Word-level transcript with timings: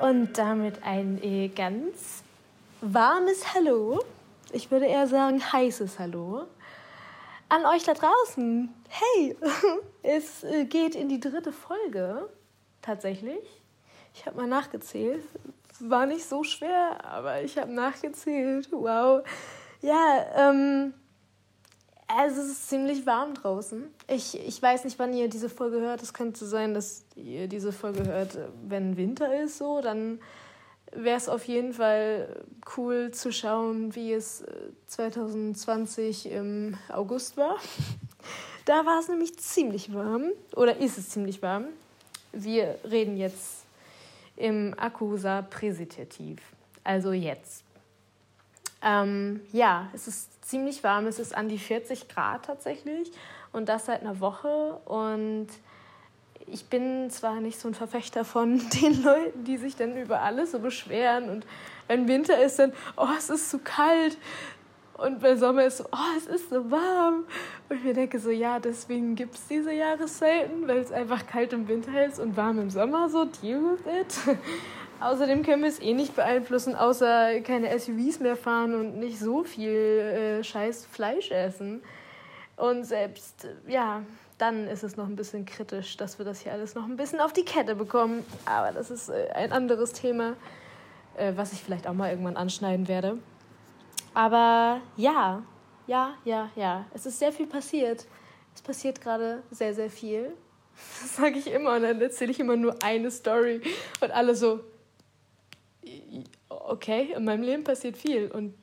Und 0.00 0.36
damit 0.36 0.82
ein 0.82 1.22
äh, 1.22 1.48
ganz 1.48 2.22
warmes 2.80 3.54
Hallo. 3.54 4.00
Ich 4.52 4.70
würde 4.70 4.86
eher 4.86 5.06
sagen 5.06 5.40
heißes 5.52 5.98
Hallo. 5.98 6.46
An 7.48 7.64
euch 7.66 7.84
da 7.84 7.94
draußen. 7.94 8.72
Hey, 8.88 9.36
es 10.02 10.44
äh, 10.44 10.66
geht 10.66 10.94
in 10.94 11.08
die 11.08 11.20
dritte 11.20 11.52
Folge. 11.52 12.28
Tatsächlich. 12.82 13.40
Ich 14.14 14.26
habe 14.26 14.36
mal 14.36 14.46
nachgezählt. 14.46 15.24
War 15.80 16.06
nicht 16.06 16.28
so 16.28 16.44
schwer, 16.44 17.04
aber 17.04 17.40
ich 17.42 17.56
habe 17.56 17.72
nachgezählt. 17.72 18.68
Wow. 18.70 19.22
Ja, 19.80 20.26
ähm, 20.36 20.92
also 22.08 22.40
es 22.40 22.48
ist 22.48 22.68
ziemlich 22.68 23.04
warm 23.06 23.34
draußen. 23.34 23.84
Ich, 24.08 24.38
ich 24.38 24.60
weiß 24.60 24.84
nicht, 24.84 24.98
wann 24.98 25.12
ihr 25.12 25.28
diese 25.28 25.50
Folge 25.50 25.80
hört. 25.80 26.02
Es 26.02 26.14
könnte 26.14 26.46
sein, 26.46 26.72
dass 26.72 27.04
ihr 27.14 27.48
diese 27.48 27.70
Folge 27.70 28.04
hört, 28.06 28.38
wenn 28.66 28.96
Winter 28.96 29.42
ist 29.42 29.58
so. 29.58 29.80
Dann 29.82 30.18
wäre 30.92 31.18
es 31.18 31.28
auf 31.28 31.44
jeden 31.44 31.74
Fall 31.74 32.44
cool 32.76 33.10
zu 33.10 33.30
schauen, 33.30 33.94
wie 33.94 34.14
es 34.14 34.42
2020 34.86 36.26
äh, 36.26 36.36
im 36.36 36.78
August 36.88 37.36
war. 37.36 37.56
Da 38.64 38.84
war 38.84 39.00
es 39.00 39.08
nämlich 39.08 39.34
ziemlich 39.38 39.94
warm. 39.94 40.32
Oder 40.54 40.76
ist 40.76 40.98
es 40.98 41.08
ziemlich 41.08 41.40
warm. 41.40 41.68
Wir 42.32 42.78
reden 42.84 43.16
jetzt 43.16 43.64
im 44.36 44.74
Akkusapräsitativ. 44.76 46.38
Also 46.84 47.12
jetzt. 47.12 47.64
Ähm, 48.82 49.40
ja, 49.52 49.88
es 49.92 50.08
ist 50.08 50.44
ziemlich 50.44 50.84
warm. 50.84 51.06
Es 51.06 51.18
ist 51.18 51.36
an 51.36 51.48
die 51.48 51.58
40 51.58 52.08
Grad 52.08 52.44
tatsächlich 52.44 53.10
und 53.52 53.68
das 53.68 53.86
seit 53.86 54.02
einer 54.02 54.20
Woche. 54.20 54.80
Und 54.84 55.48
ich 56.46 56.66
bin 56.66 57.10
zwar 57.10 57.40
nicht 57.40 57.58
so 57.60 57.68
ein 57.68 57.74
Verfechter 57.74 58.24
von 58.24 58.58
den 58.80 59.02
Leuten, 59.02 59.44
die 59.44 59.56
sich 59.56 59.76
dann 59.76 59.96
über 59.96 60.22
alles 60.22 60.52
so 60.52 60.58
beschweren 60.58 61.28
und 61.28 61.46
wenn 61.88 62.06
Winter 62.06 62.38
ist, 62.38 62.58
dann, 62.58 62.72
oh, 62.96 63.08
es 63.16 63.30
ist 63.30 63.50
zu 63.50 63.58
kalt. 63.58 64.18
Und 64.98 65.20
bei 65.20 65.36
Sommer 65.36 65.64
ist 65.64 65.78
so, 65.78 65.84
oh, 65.84 66.16
es 66.18 66.26
ist 66.26 66.50
so 66.50 66.70
warm. 66.70 67.24
Und 67.68 67.76
ich 67.76 67.84
mir 67.84 67.94
denke 67.94 68.18
so, 68.18 68.30
ja, 68.30 68.58
deswegen 68.58 69.14
gibt 69.14 69.36
es 69.36 69.46
diese 69.46 69.72
Jahreszeiten, 69.72 70.66
weil 70.66 70.78
es 70.78 70.90
einfach 70.90 71.26
kalt 71.26 71.52
im 71.52 71.68
Winter 71.68 72.04
ist 72.04 72.18
und 72.18 72.36
warm 72.36 72.58
im 72.58 72.68
Sommer, 72.68 73.08
so 73.08 73.24
deal 73.24 73.62
with 73.62 73.80
it. 73.86 74.38
Außerdem 75.00 75.44
können 75.44 75.62
wir 75.62 75.68
es 75.68 75.80
eh 75.80 75.94
nicht 75.94 76.16
beeinflussen, 76.16 76.74
außer 76.74 77.40
keine 77.40 77.78
SUVs 77.78 78.18
mehr 78.18 78.36
fahren 78.36 78.74
und 78.74 78.98
nicht 78.98 79.18
so 79.20 79.44
viel 79.44 79.70
äh, 79.70 80.44
scheiß 80.44 80.86
Fleisch 80.86 81.30
essen. 81.30 81.82
Und 82.56 82.84
selbst, 82.84 83.46
ja, 83.68 84.02
dann 84.38 84.66
ist 84.66 84.82
es 84.82 84.96
noch 84.96 85.06
ein 85.06 85.14
bisschen 85.14 85.46
kritisch, 85.46 85.96
dass 85.96 86.18
wir 86.18 86.24
das 86.24 86.40
hier 86.40 86.52
alles 86.52 86.74
noch 86.74 86.84
ein 86.84 86.96
bisschen 86.96 87.20
auf 87.20 87.32
die 87.32 87.44
Kette 87.44 87.76
bekommen. 87.76 88.24
Aber 88.44 88.72
das 88.72 88.90
ist 88.90 89.08
äh, 89.08 89.28
ein 89.34 89.52
anderes 89.52 89.92
Thema, 89.92 90.34
äh, 91.16 91.32
was 91.36 91.52
ich 91.52 91.62
vielleicht 91.62 91.86
auch 91.86 91.92
mal 91.92 92.10
irgendwann 92.10 92.36
anschneiden 92.36 92.88
werde. 92.88 93.18
Aber 94.14 94.80
ja, 94.96 95.42
ja, 95.86 96.14
ja, 96.24 96.50
ja, 96.56 96.84
es 96.92 97.06
ist 97.06 97.20
sehr 97.20 97.32
viel 97.32 97.46
passiert. 97.46 98.06
Es 98.52 98.62
passiert 98.62 99.00
gerade 99.00 99.44
sehr, 99.52 99.74
sehr 99.74 99.90
viel. 99.90 100.32
Das 101.02 101.16
sage 101.16 101.38
ich 101.38 101.50
immer 101.50 101.74
und 101.74 101.82
dann 101.82 102.00
erzähle 102.00 102.30
ich 102.30 102.38
immer 102.38 102.54
nur 102.54 102.76
eine 102.84 103.10
Story 103.10 103.60
und 104.00 104.12
alle 104.12 104.36
so, 104.36 104.60
okay, 106.78 107.12
in 107.16 107.24
meinem 107.24 107.42
Leben 107.42 107.64
passiert 107.64 107.96
viel 107.96 108.30
und 108.30 108.54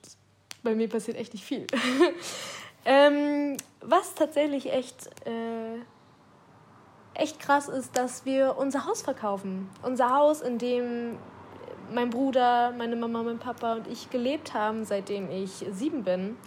bei 0.64 0.74
mir 0.74 0.88
passiert 0.88 1.18
echt 1.18 1.34
nicht 1.34 1.44
viel. 1.44 1.68
ähm, 2.86 3.58
was 3.82 4.16
tatsächlich 4.16 4.72
echt, 4.72 5.08
äh, 5.28 5.80
echt 7.14 7.40
krass 7.40 7.68
ist, 7.68 7.98
dass 7.98 8.26
wir 8.26 8.56
unser 8.58 8.86
Haus 8.86 9.02
verkaufen. 9.02 9.70
Unser 9.84 10.16
Haus, 10.16 10.42
in 10.42 10.58
dem 10.58 11.18
mein 11.94 12.10
Bruder, 12.10 12.74
meine 12.78 12.96
Mama, 12.96 13.22
mein 13.22 13.38
Papa 13.38 13.74
und 13.74 13.88
ich 13.88 14.10
gelebt 14.10 14.54
haben, 14.54 14.86
seitdem 14.86 15.30
ich 15.30 15.66
sieben 15.72 16.04
bin, 16.04 16.38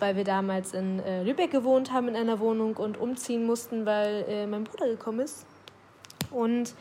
weil 0.00 0.16
wir 0.16 0.24
damals 0.24 0.74
in 0.74 0.98
äh, 0.98 1.22
Lübeck 1.22 1.52
gewohnt 1.52 1.92
haben 1.92 2.08
in 2.08 2.16
einer 2.16 2.40
Wohnung 2.40 2.76
und 2.76 2.98
umziehen 2.98 3.46
mussten, 3.46 3.86
weil 3.86 4.24
äh, 4.28 4.46
mein 4.46 4.64
Bruder 4.64 4.88
gekommen 4.88 5.20
ist. 5.20 5.46
Und 6.30 6.74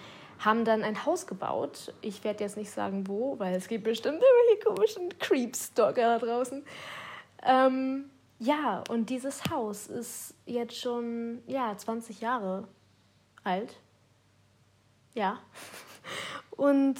haben 0.43 0.65
dann 0.65 0.83
ein 0.83 1.05
Haus 1.05 1.27
gebaut. 1.27 1.93
Ich 2.01 2.23
werde 2.23 2.43
jetzt 2.43 2.57
nicht 2.57 2.71
sagen, 2.71 3.07
wo, 3.07 3.37
weil 3.39 3.55
es 3.55 3.67
gibt 3.67 3.83
bestimmt 3.83 4.21
irgendwelche 4.21 4.65
komischen 4.65 5.19
Creepstalker 5.19 6.19
da 6.19 6.25
draußen. 6.25 6.65
Ähm, 7.43 8.09
ja, 8.39 8.83
und 8.89 9.09
dieses 9.09 9.43
Haus 9.51 9.87
ist 9.87 10.33
jetzt 10.45 10.75
schon 10.75 11.43
ja, 11.45 11.77
20 11.77 12.21
Jahre 12.21 12.67
alt. 13.43 13.75
Ja. 15.13 15.37
Und 16.57 16.95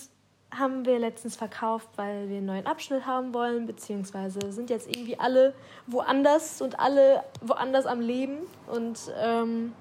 haben 0.54 0.86
wir 0.86 1.00
letztens 1.00 1.36
verkauft, 1.36 1.90
weil 1.96 2.30
wir 2.30 2.38
einen 2.38 2.46
neuen 2.46 2.68
Abschnitt 2.68 3.06
haben 3.06 3.34
wollen, 3.34 3.66
beziehungsweise 3.66 4.52
sind 4.52 4.70
jetzt 4.70 4.88
irgendwie 4.88 5.18
alle 5.18 5.54
woanders 5.88 6.62
und 6.62 6.80
alle 6.80 7.24
woanders 7.42 7.86
am 7.86 8.02
Leben. 8.02 8.40
Und 8.68 9.00
ähm, 9.18 9.74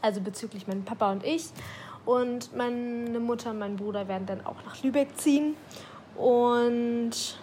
also 0.00 0.20
bezüglich 0.20 0.66
meinem 0.66 0.84
Papa 0.84 1.12
und 1.12 1.24
ich. 1.24 1.50
Und 2.04 2.54
meine 2.56 3.20
Mutter 3.20 3.50
und 3.50 3.58
mein 3.58 3.76
Bruder 3.76 4.08
werden 4.08 4.26
dann 4.26 4.44
auch 4.44 4.62
nach 4.64 4.82
Lübeck 4.82 5.16
ziehen. 5.16 5.56
Und 6.16 7.38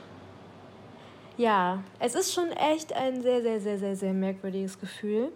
ja, 1.38 1.82
es 2.00 2.16
ist 2.16 2.34
schon 2.34 2.52
echt 2.52 2.94
ein 2.94 3.22
sehr, 3.22 3.42
sehr, 3.42 3.62
sehr, 3.62 3.80
sehr, 3.80 3.96
sehr 3.96 4.14
merkwürdiges 4.14 4.80
Gefühl. 4.80 5.32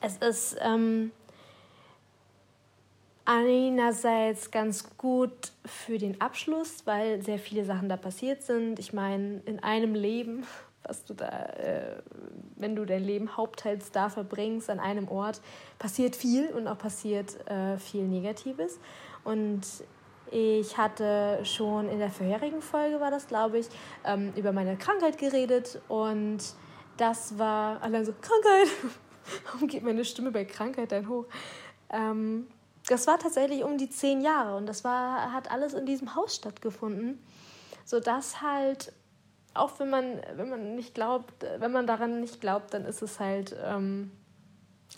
Es 0.00 0.16
ist 0.16 0.56
ähm, 0.60 1.12
einerseits 3.26 4.50
ganz 4.50 4.96
gut 4.96 5.52
für 5.64 5.98
den 5.98 6.20
Abschluss, 6.20 6.86
weil 6.86 7.22
sehr 7.22 7.38
viele 7.38 7.64
Sachen 7.64 7.88
da 7.88 7.96
passiert 7.96 8.42
sind. 8.42 8.78
Ich 8.78 8.92
meine, 8.92 9.42
in 9.44 9.62
einem 9.62 9.94
Leben 9.94 10.46
was 10.86 11.04
du 11.04 11.14
da, 11.14 11.28
äh, 11.28 12.02
wenn 12.56 12.76
du 12.76 12.84
dein 12.84 13.04
Leben 13.04 13.36
hauptteils 13.36 13.90
da 13.90 14.08
verbringst, 14.08 14.70
an 14.70 14.80
einem 14.80 15.08
Ort, 15.08 15.40
passiert 15.78 16.16
viel 16.16 16.48
und 16.48 16.68
auch 16.68 16.78
passiert 16.78 17.36
äh, 17.48 17.78
viel 17.78 18.04
Negatives. 18.04 18.78
Und 19.24 19.62
ich 20.30 20.76
hatte 20.76 21.40
schon 21.44 21.88
in 21.88 21.98
der 21.98 22.10
vorherigen 22.10 22.60
Folge, 22.60 23.00
war 23.00 23.10
das 23.10 23.26
glaube 23.26 23.58
ich, 23.58 23.66
ähm, 24.04 24.32
über 24.36 24.52
meine 24.52 24.76
Krankheit 24.76 25.18
geredet 25.18 25.80
und 25.88 26.38
das 26.96 27.38
war 27.38 27.82
allein 27.82 28.04
so, 28.04 28.12
Krankheit! 28.12 28.68
Warum 29.44 29.68
geht 29.68 29.82
meine 29.82 30.04
Stimme 30.04 30.30
bei 30.30 30.44
Krankheit 30.44 30.92
dann 30.92 31.08
hoch? 31.08 31.26
Ähm, 31.90 32.46
das 32.88 33.06
war 33.06 33.18
tatsächlich 33.18 33.64
um 33.64 33.78
die 33.78 33.90
zehn 33.90 34.20
Jahre 34.20 34.56
und 34.56 34.66
das 34.66 34.84
war, 34.84 35.32
hat 35.32 35.50
alles 35.50 35.74
in 35.74 35.86
diesem 35.86 36.14
Haus 36.14 36.36
stattgefunden, 36.36 37.20
sodass 37.84 38.40
halt 38.40 38.92
auch 39.58 39.78
wenn 39.78 39.90
man, 39.90 40.20
wenn 40.36 40.48
man 40.48 40.74
nicht 40.74 40.94
glaubt, 40.94 41.44
wenn 41.58 41.72
man 41.72 41.86
daran 41.86 42.20
nicht 42.20 42.40
glaubt, 42.40 42.74
dann 42.74 42.84
ist 42.84 43.02
es 43.02 43.20
halt. 43.20 43.54
Ähm, 43.64 44.10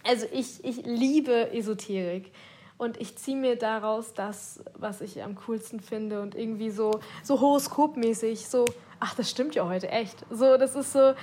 also 0.04 0.26
ich, 0.32 0.64
ich 0.64 0.84
liebe 0.84 1.52
Esoterik. 1.52 2.32
Und 2.78 3.00
ich 3.00 3.16
ziehe 3.16 3.36
mir 3.36 3.56
daraus 3.56 4.14
das, 4.14 4.62
was 4.74 5.00
ich 5.00 5.22
am 5.24 5.34
coolsten 5.34 5.80
finde. 5.80 6.22
Und 6.22 6.36
irgendwie 6.36 6.70
so, 6.70 7.00
so 7.24 7.41
horoskopmäßig, 7.41 8.48
so, 8.48 8.64
ach, 9.00 9.16
das 9.16 9.28
stimmt 9.28 9.56
ja 9.56 9.68
heute 9.68 9.88
echt. 9.88 10.24
So, 10.30 10.56
das 10.56 10.76
ist 10.76 10.92
so, 10.92 11.14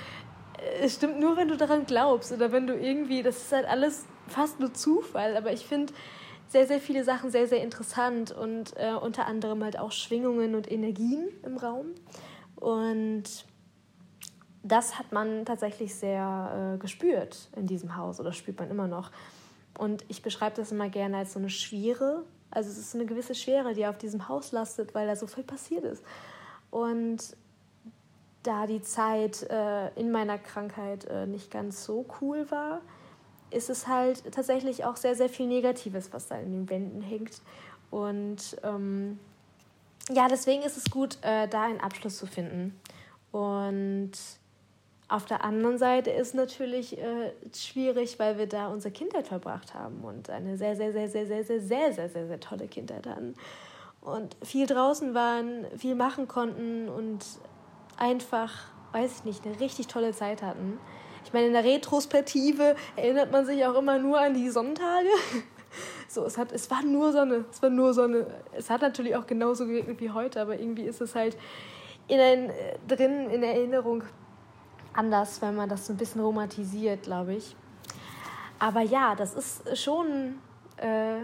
es 0.82 0.94
stimmt 0.94 1.18
nur, 1.18 1.38
wenn 1.38 1.48
du 1.48 1.56
daran 1.56 1.86
glaubst. 1.86 2.30
Oder 2.30 2.52
wenn 2.52 2.66
du 2.66 2.74
irgendwie, 2.74 3.22
das 3.22 3.38
ist 3.38 3.52
halt 3.52 3.66
alles 3.66 4.04
fast 4.28 4.60
nur 4.60 4.74
Zufall. 4.74 5.34
Aber 5.34 5.50
ich 5.50 5.64
finde 5.64 5.94
sehr, 6.48 6.66
sehr 6.66 6.78
viele 6.78 7.04
Sachen 7.04 7.30
sehr, 7.30 7.46
sehr 7.46 7.62
interessant. 7.62 8.32
Und 8.32 8.76
äh, 8.76 8.92
unter 8.92 9.26
anderem 9.26 9.64
halt 9.64 9.78
auch 9.78 9.92
Schwingungen 9.92 10.54
und 10.54 10.70
Energien 10.70 11.28
im 11.42 11.56
Raum. 11.56 11.86
Und 12.56 13.24
das 14.62 14.98
hat 14.98 15.12
man 15.12 15.44
tatsächlich 15.44 15.94
sehr 15.94 16.74
äh, 16.74 16.78
gespürt 16.78 17.48
in 17.54 17.66
diesem 17.66 17.96
Haus 17.96 18.18
oder 18.18 18.32
spürt 18.32 18.58
man 18.58 18.70
immer 18.70 18.88
noch. 18.88 19.10
Und 19.78 20.04
ich 20.08 20.22
beschreibe 20.22 20.56
das 20.56 20.72
immer 20.72 20.88
gerne 20.88 21.18
als 21.18 21.34
so 21.34 21.38
eine 21.38 21.50
Schwere. 21.50 22.24
Also 22.50 22.70
es 22.70 22.78
ist 22.78 22.94
eine 22.94 23.06
gewisse 23.06 23.34
Schwere, 23.34 23.74
die 23.74 23.86
auf 23.86 23.98
diesem 23.98 24.28
Haus 24.28 24.52
lastet, 24.52 24.94
weil 24.94 25.06
da 25.06 25.14
so 25.14 25.26
viel 25.26 25.44
passiert 25.44 25.84
ist. 25.84 26.02
Und 26.70 27.36
da 28.42 28.66
die 28.66 28.80
Zeit 28.80 29.42
äh, 29.50 29.88
in 29.94 30.10
meiner 30.10 30.38
Krankheit 30.38 31.04
äh, 31.04 31.26
nicht 31.26 31.50
ganz 31.50 31.84
so 31.84 32.06
cool 32.20 32.50
war, 32.50 32.80
ist 33.50 33.70
es 33.70 33.86
halt 33.86 34.32
tatsächlich 34.32 34.84
auch 34.84 34.96
sehr, 34.96 35.14
sehr 35.14 35.28
viel 35.28 35.46
Negatives, 35.46 36.12
was 36.12 36.28
da 36.28 36.36
in 36.36 36.52
den 36.52 36.70
Wänden 36.70 37.02
hängt. 37.02 37.40
Und 37.90 38.56
ähm, 38.62 39.18
ja, 40.12 40.28
deswegen 40.28 40.62
ist 40.62 40.76
es 40.76 40.90
gut, 40.90 41.18
äh, 41.22 41.48
da 41.48 41.62
einen 41.62 41.80
Abschluss 41.80 42.16
zu 42.18 42.26
finden. 42.26 42.78
Und 43.32 44.12
auf 45.08 45.24
der 45.24 45.44
anderen 45.44 45.78
Seite 45.78 46.10
ist 46.10 46.34
natürlich 46.34 46.98
äh, 46.98 47.32
schwierig, 47.54 48.18
weil 48.18 48.38
wir 48.38 48.46
da 48.46 48.68
unsere 48.68 48.92
Kindheit 48.92 49.28
verbracht 49.28 49.74
haben 49.74 50.02
und 50.02 50.30
eine 50.30 50.56
sehr, 50.56 50.76
sehr, 50.76 50.92
sehr, 50.92 51.08
sehr, 51.08 51.26
sehr, 51.26 51.44
sehr, 51.44 51.60
sehr, 51.60 51.92
sehr, 51.92 52.08
sehr, 52.08 52.26
sehr 52.26 52.40
tolle 52.40 52.66
Kindheit 52.66 53.06
hatten. 53.06 53.34
Und 54.00 54.36
viel 54.42 54.66
draußen 54.66 55.14
waren, 55.14 55.66
viel 55.76 55.94
machen 55.94 56.28
konnten 56.28 56.88
und 56.88 57.24
einfach, 57.96 58.52
weiß 58.92 59.18
ich 59.18 59.24
nicht, 59.24 59.46
eine 59.46 59.58
richtig 59.60 59.88
tolle 59.88 60.12
Zeit 60.12 60.42
hatten. 60.42 60.78
Ich 61.24 61.32
meine, 61.32 61.46
in 61.46 61.52
der 61.52 61.64
Retrospektive 61.64 62.76
erinnert 62.94 63.32
man 63.32 63.46
sich 63.46 63.64
auch 63.66 63.74
immer 63.74 63.98
nur 63.98 64.20
an 64.20 64.34
die 64.34 64.48
Sonntage 64.48 65.08
So, 66.08 66.24
es, 66.24 66.38
hat, 66.38 66.52
es 66.52 66.70
war 66.70 66.82
nur 66.82 67.12
Sonne, 67.12 67.44
es 67.50 67.62
war 67.62 67.70
nur 67.70 67.94
Sonne. 67.94 68.26
Es 68.52 68.70
hat 68.70 68.82
natürlich 68.82 69.16
auch 69.16 69.26
genauso 69.26 69.66
geregnet 69.66 70.00
wie 70.00 70.10
heute, 70.10 70.40
aber 70.40 70.58
irgendwie 70.58 70.84
ist 70.84 71.00
es 71.00 71.14
halt 71.14 71.36
in 72.08 72.20
ein, 72.20 72.50
drin 72.86 73.30
in 73.30 73.42
Erinnerung 73.42 74.02
anders, 74.92 75.42
wenn 75.42 75.54
man 75.54 75.68
das 75.68 75.86
so 75.86 75.92
ein 75.92 75.96
bisschen 75.96 76.20
romantisiert, 76.20 77.02
glaube 77.02 77.34
ich. 77.34 77.56
Aber 78.58 78.80
ja, 78.80 79.14
das 79.14 79.34
ist 79.34 79.78
schon 79.78 80.38
äh, 80.78 81.18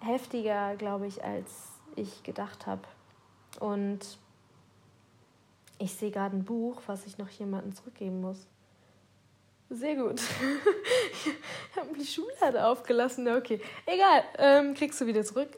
heftiger, 0.00 0.76
glaube 0.76 1.06
ich, 1.06 1.24
als 1.24 1.72
ich 1.96 2.22
gedacht 2.22 2.66
habe. 2.66 2.82
Und 3.60 4.18
ich 5.78 5.94
sehe 5.94 6.10
gerade 6.10 6.36
ein 6.36 6.44
Buch, 6.44 6.82
was 6.86 7.06
ich 7.06 7.18
noch 7.18 7.28
jemandem 7.30 7.74
zurückgeben 7.74 8.20
muss. 8.20 8.46
Sehr 9.70 9.96
gut. 9.96 10.20
ich 11.12 11.76
habe 11.76 11.94
die 11.98 12.06
Schublade 12.06 12.66
aufgelassen. 12.66 13.28
Okay, 13.28 13.60
egal. 13.84 14.24
Ähm, 14.38 14.74
kriegst 14.74 15.00
du 15.00 15.06
wieder 15.06 15.22
zurück. 15.24 15.50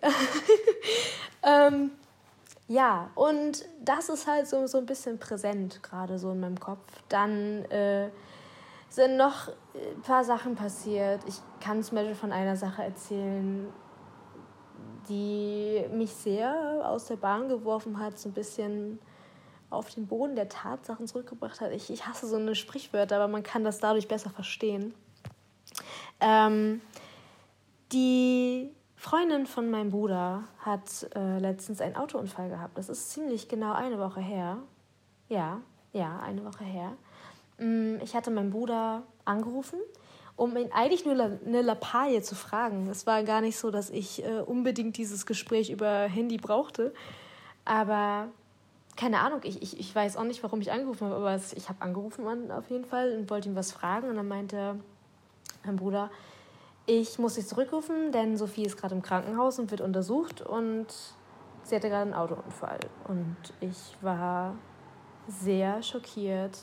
ähm, 1.44 1.92
ja, 2.66 3.10
und 3.14 3.64
das 3.80 4.08
ist 4.08 4.26
halt 4.26 4.48
so, 4.48 4.66
so 4.66 4.78
ein 4.78 4.86
bisschen 4.86 5.18
präsent 5.18 5.82
gerade 5.82 6.18
so 6.18 6.32
in 6.32 6.40
meinem 6.40 6.58
Kopf. 6.58 6.86
Dann 7.08 7.64
äh, 7.66 8.10
sind 8.88 9.16
noch 9.16 9.48
ein 9.74 10.02
paar 10.02 10.24
Sachen 10.24 10.56
passiert. 10.56 11.20
Ich 11.28 11.36
kann 11.60 11.82
zum 11.82 11.96
Beispiel 11.96 12.16
von 12.16 12.32
einer 12.32 12.56
Sache 12.56 12.82
erzählen, 12.82 13.72
die 15.08 15.84
mich 15.92 16.12
sehr 16.12 16.82
aus 16.84 17.06
der 17.06 17.16
Bahn 17.16 17.48
geworfen 17.48 17.98
hat, 18.00 18.18
so 18.18 18.28
ein 18.28 18.32
bisschen 18.32 18.98
auf 19.70 19.94
den 19.94 20.06
Boden 20.06 20.36
der 20.36 20.48
Tatsachen 20.48 21.06
zurückgebracht 21.06 21.60
hat. 21.60 21.72
Ich, 21.72 21.90
ich 21.90 22.06
hasse 22.06 22.26
so 22.26 22.36
eine 22.36 22.54
Sprichwörter, 22.54 23.16
aber 23.16 23.28
man 23.28 23.42
kann 23.42 23.64
das 23.64 23.78
dadurch 23.78 24.08
besser 24.08 24.30
verstehen. 24.30 24.94
Ähm, 26.20 26.80
die 27.92 28.70
Freundin 28.96 29.46
von 29.46 29.70
meinem 29.70 29.90
Bruder 29.90 30.44
hat 30.58 31.08
äh, 31.14 31.38
letztens 31.38 31.80
einen 31.80 31.96
Autounfall 31.96 32.50
gehabt. 32.50 32.76
Das 32.76 32.88
ist 32.88 33.10
ziemlich 33.10 33.48
genau 33.48 33.72
eine 33.72 33.98
Woche 33.98 34.20
her. 34.20 34.58
Ja, 35.28 35.60
ja, 35.92 36.20
eine 36.20 36.44
Woche 36.44 36.64
her. 36.64 36.92
Mm, 37.58 37.96
ich 38.02 38.14
hatte 38.14 38.30
meinen 38.30 38.50
Bruder 38.50 39.02
angerufen, 39.24 39.78
um 40.36 40.56
ihn 40.56 40.70
eigentlich 40.72 41.04
nur 41.04 41.14
eine 41.14 41.62
Lappalie 41.62 42.22
zu 42.22 42.34
fragen. 42.34 42.88
Es 42.88 43.06
war 43.06 43.22
gar 43.22 43.40
nicht 43.40 43.56
so, 43.56 43.70
dass 43.70 43.90
ich 43.90 44.24
äh, 44.24 44.40
unbedingt 44.40 44.96
dieses 44.96 45.26
Gespräch 45.26 45.70
über 45.70 46.02
Handy 46.02 46.36
brauchte. 46.36 46.92
Aber 47.64 48.28
keine 49.00 49.20
Ahnung, 49.20 49.40
ich, 49.44 49.62
ich, 49.62 49.80
ich 49.80 49.94
weiß 49.94 50.18
auch 50.18 50.24
nicht, 50.24 50.42
warum 50.42 50.60
ich 50.60 50.70
angerufen 50.70 51.06
habe, 51.06 51.16
aber 51.16 51.34
ich 51.34 51.68
habe 51.70 51.80
angerufen 51.80 52.50
auf 52.50 52.68
jeden 52.68 52.84
Fall 52.84 53.16
und 53.16 53.30
wollte 53.30 53.48
ihm 53.48 53.56
was 53.56 53.72
fragen. 53.72 54.10
Und 54.10 54.16
dann 54.16 54.28
meinte 54.28 54.78
mein 55.64 55.76
Bruder, 55.76 56.10
ich 56.84 57.18
muss 57.18 57.36
dich 57.36 57.46
zurückrufen, 57.46 58.12
denn 58.12 58.36
Sophie 58.36 58.64
ist 58.64 58.76
gerade 58.76 58.94
im 58.94 59.00
Krankenhaus 59.00 59.58
und 59.58 59.70
wird 59.70 59.80
untersucht 59.80 60.42
und 60.42 60.86
sie 61.62 61.74
hatte 61.74 61.88
gerade 61.88 62.02
einen 62.02 62.12
Autounfall. 62.12 62.78
Und 63.08 63.36
ich 63.60 63.96
war 64.02 64.54
sehr 65.28 65.82
schockiert. 65.82 66.58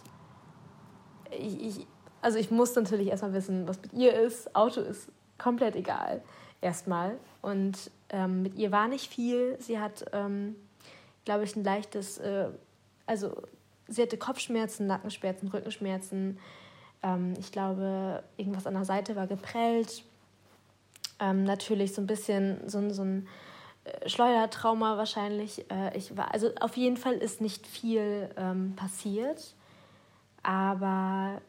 Ich, 1.31 1.60
ich, 1.60 1.88
also 2.22 2.38
ich 2.38 2.51
muss 2.51 2.75
natürlich 2.75 3.07
erstmal 3.07 3.33
wissen, 3.33 3.68
was 3.68 3.81
mit 3.81 3.94
ihr 3.94 4.13
ist. 4.13 4.56
Auto 4.56 4.81
ist 4.81 5.12
komplett 5.40 5.75
egal. 5.75 6.22
Erstmal. 6.62 7.18
Und 7.42 7.90
ähm, 8.10 8.44
mit 8.44 8.54
ihr 8.54 8.72
war 8.72 8.88
nicht 8.88 9.12
viel. 9.12 9.57
Sie 9.60 9.80
hat 9.80 10.06
ähm, 10.13 10.56
glaube 11.28 11.44
ich, 11.44 11.58
ein 11.58 11.64
leichtes, 11.66 12.20
äh, 12.20 12.48
also 13.06 13.44
sie 13.90 14.02
hatte 14.02 14.18
Kopfschmerzen, 14.18 14.88
Nackenschmerzen, 14.88 15.50
Rückenschmerzen. 15.50 16.40
Ähm, 17.04 17.34
ich 17.38 17.52
glaube, 17.52 18.24
irgendwas 18.38 18.66
an 18.66 18.76
der 18.76 18.86
Seite 18.86 19.18
war 19.18 19.28
geprellt. 19.28 20.04
Ähm, 21.20 21.44
natürlich 21.44 21.94
so 21.94 22.02
ein 22.02 22.08
bisschen 22.08 22.62
so, 22.70 22.90
so 22.92 23.02
ein 23.02 23.28
äh, 23.84 24.08
Schleudertrauma 24.08 24.96
wahrscheinlich. 24.96 25.70
Äh, 25.70 25.98
ich 25.98 26.16
war, 26.16 26.34
also 26.34 26.50
auf 26.62 26.78
jeden 26.78 26.96
Fall 26.96 27.16
ist 27.16 27.42
nicht 27.42 27.68
viel 27.68 28.30
ähm, 28.38 28.78
passiert, 28.78 29.54
aber 30.44 31.42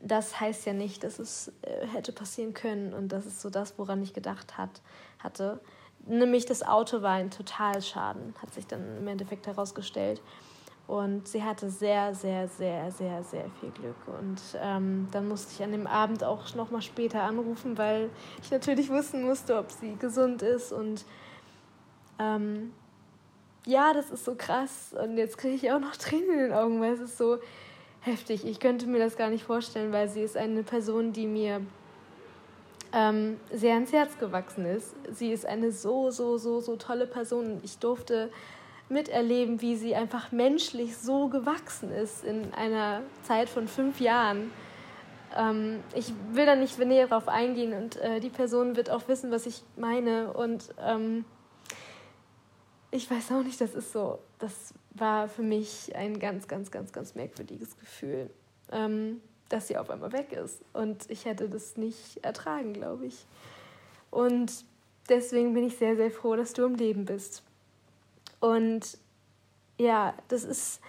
das 0.00 0.40
heißt 0.40 0.64
ja 0.64 0.72
nicht, 0.72 1.04
dass 1.04 1.18
es 1.18 1.52
äh, 1.60 1.86
hätte 1.88 2.12
passieren 2.12 2.54
können 2.54 2.94
und 2.94 3.08
das 3.08 3.26
ist 3.26 3.42
so 3.42 3.50
das, 3.50 3.78
woran 3.78 4.02
ich 4.02 4.14
gedacht 4.14 4.56
hat, 4.56 4.80
hatte. 5.18 5.60
Nämlich 6.06 6.46
das 6.46 6.62
Auto 6.62 7.02
war 7.02 7.12
ein 7.12 7.30
Totalschaden, 7.30 8.34
hat 8.40 8.54
sich 8.54 8.66
dann 8.66 8.98
im 8.98 9.08
Endeffekt 9.08 9.46
herausgestellt. 9.46 10.22
Und 10.86 11.26
sie 11.26 11.42
hatte 11.42 11.68
sehr, 11.68 12.14
sehr, 12.14 12.46
sehr, 12.46 12.92
sehr, 12.92 13.24
sehr 13.24 13.50
viel 13.58 13.70
Glück. 13.70 13.96
Und 14.06 14.40
ähm, 14.60 15.08
dann 15.10 15.26
musste 15.26 15.52
ich 15.52 15.62
an 15.64 15.72
dem 15.72 15.88
Abend 15.88 16.22
auch 16.22 16.54
noch 16.54 16.70
mal 16.70 16.82
später 16.82 17.22
anrufen, 17.22 17.76
weil 17.76 18.08
ich 18.40 18.52
natürlich 18.52 18.88
wissen 18.88 19.24
musste, 19.24 19.58
ob 19.58 19.72
sie 19.72 19.96
gesund 19.96 20.42
ist. 20.42 20.72
Und 20.72 21.04
ähm, 22.20 22.72
ja, 23.64 23.92
das 23.92 24.10
ist 24.10 24.24
so 24.24 24.36
krass. 24.36 24.94
Und 24.96 25.18
jetzt 25.18 25.38
kriege 25.38 25.56
ich 25.56 25.72
auch 25.72 25.80
noch 25.80 25.96
Tränen 25.96 26.30
in 26.30 26.38
den 26.38 26.52
Augen, 26.52 26.80
weil 26.80 26.92
es 26.92 27.00
ist 27.00 27.18
so 27.18 27.38
heftig. 28.00 28.46
Ich 28.46 28.60
könnte 28.60 28.86
mir 28.86 29.00
das 29.00 29.16
gar 29.16 29.30
nicht 29.30 29.42
vorstellen, 29.42 29.92
weil 29.92 30.08
sie 30.08 30.22
ist 30.22 30.36
eine 30.36 30.62
Person, 30.62 31.12
die 31.12 31.26
mir 31.26 31.62
ähm, 32.96 33.38
sehr 33.52 33.74
ans 33.74 33.92
Herz 33.92 34.18
gewachsen 34.18 34.64
ist. 34.64 34.94
Sie 35.12 35.30
ist 35.30 35.44
eine 35.44 35.70
so, 35.70 36.10
so, 36.10 36.38
so, 36.38 36.60
so 36.60 36.76
tolle 36.76 37.06
Person. 37.06 37.60
Ich 37.62 37.78
durfte 37.78 38.30
miterleben, 38.88 39.60
wie 39.60 39.76
sie 39.76 39.94
einfach 39.94 40.32
menschlich 40.32 40.96
so 40.96 41.28
gewachsen 41.28 41.92
ist 41.92 42.24
in 42.24 42.54
einer 42.54 43.02
Zeit 43.22 43.50
von 43.50 43.68
fünf 43.68 44.00
Jahren. 44.00 44.50
Ähm, 45.36 45.80
ich 45.94 46.14
will 46.32 46.46
da 46.46 46.56
nicht 46.56 46.78
näher 46.78 47.06
drauf 47.06 47.28
eingehen 47.28 47.74
und 47.74 47.96
äh, 47.96 48.20
die 48.20 48.30
Person 48.30 48.76
wird 48.76 48.88
auch 48.88 49.06
wissen, 49.08 49.30
was 49.30 49.44
ich 49.44 49.62
meine. 49.76 50.32
Und 50.32 50.70
ähm, 50.80 51.26
ich 52.90 53.10
weiß 53.10 53.32
auch 53.32 53.42
nicht, 53.42 53.60
das 53.60 53.74
ist 53.74 53.92
so, 53.92 54.20
das 54.38 54.72
war 54.94 55.28
für 55.28 55.42
mich 55.42 55.94
ein 55.94 56.18
ganz, 56.18 56.48
ganz, 56.48 56.70
ganz, 56.70 56.92
ganz 56.92 57.14
merkwürdiges 57.14 57.76
Gefühl. 57.76 58.30
Ähm, 58.72 59.20
dass 59.48 59.68
sie 59.68 59.76
auf 59.76 59.90
einmal 59.90 60.12
weg 60.12 60.32
ist. 60.32 60.60
Und 60.72 61.08
ich 61.10 61.24
hätte 61.24 61.48
das 61.48 61.76
nicht 61.76 62.24
ertragen, 62.24 62.72
glaube 62.72 63.06
ich. 63.06 63.26
Und 64.10 64.64
deswegen 65.08 65.54
bin 65.54 65.64
ich 65.64 65.76
sehr, 65.76 65.96
sehr 65.96 66.10
froh, 66.10 66.36
dass 66.36 66.52
du 66.52 66.64
im 66.64 66.74
Leben 66.74 67.04
bist. 67.04 67.42
Und 68.40 68.98
ja, 69.78 70.14
das 70.28 70.44
ist 70.44 70.80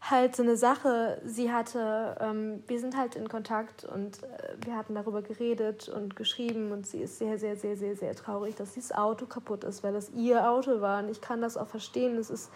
halt 0.00 0.36
so 0.36 0.42
eine 0.42 0.56
Sache. 0.56 1.20
Sie 1.24 1.52
hatte, 1.52 2.16
ähm, 2.20 2.62
wir 2.66 2.78
sind 2.78 2.96
halt 2.96 3.16
in 3.16 3.28
Kontakt 3.28 3.84
und 3.84 4.22
äh, 4.22 4.56
wir 4.64 4.76
hatten 4.76 4.94
darüber 4.94 5.22
geredet 5.22 5.88
und 5.88 6.16
geschrieben 6.16 6.72
und 6.72 6.86
sie 6.86 6.98
ist 6.98 7.18
sehr, 7.18 7.38
sehr, 7.38 7.56
sehr, 7.56 7.76
sehr, 7.76 7.96
sehr 7.96 8.14
traurig, 8.14 8.54
dass 8.54 8.74
dieses 8.74 8.92
Auto 8.92 9.26
kaputt 9.26 9.64
ist, 9.64 9.82
weil 9.82 9.92
das 9.92 10.10
ihr 10.10 10.48
Auto 10.48 10.80
war. 10.80 11.02
Und 11.02 11.08
ich 11.08 11.20
kann 11.20 11.40
das 11.40 11.56
auch 11.56 11.68
verstehen. 11.68 12.16
Es 12.16 12.30
ist 12.30 12.50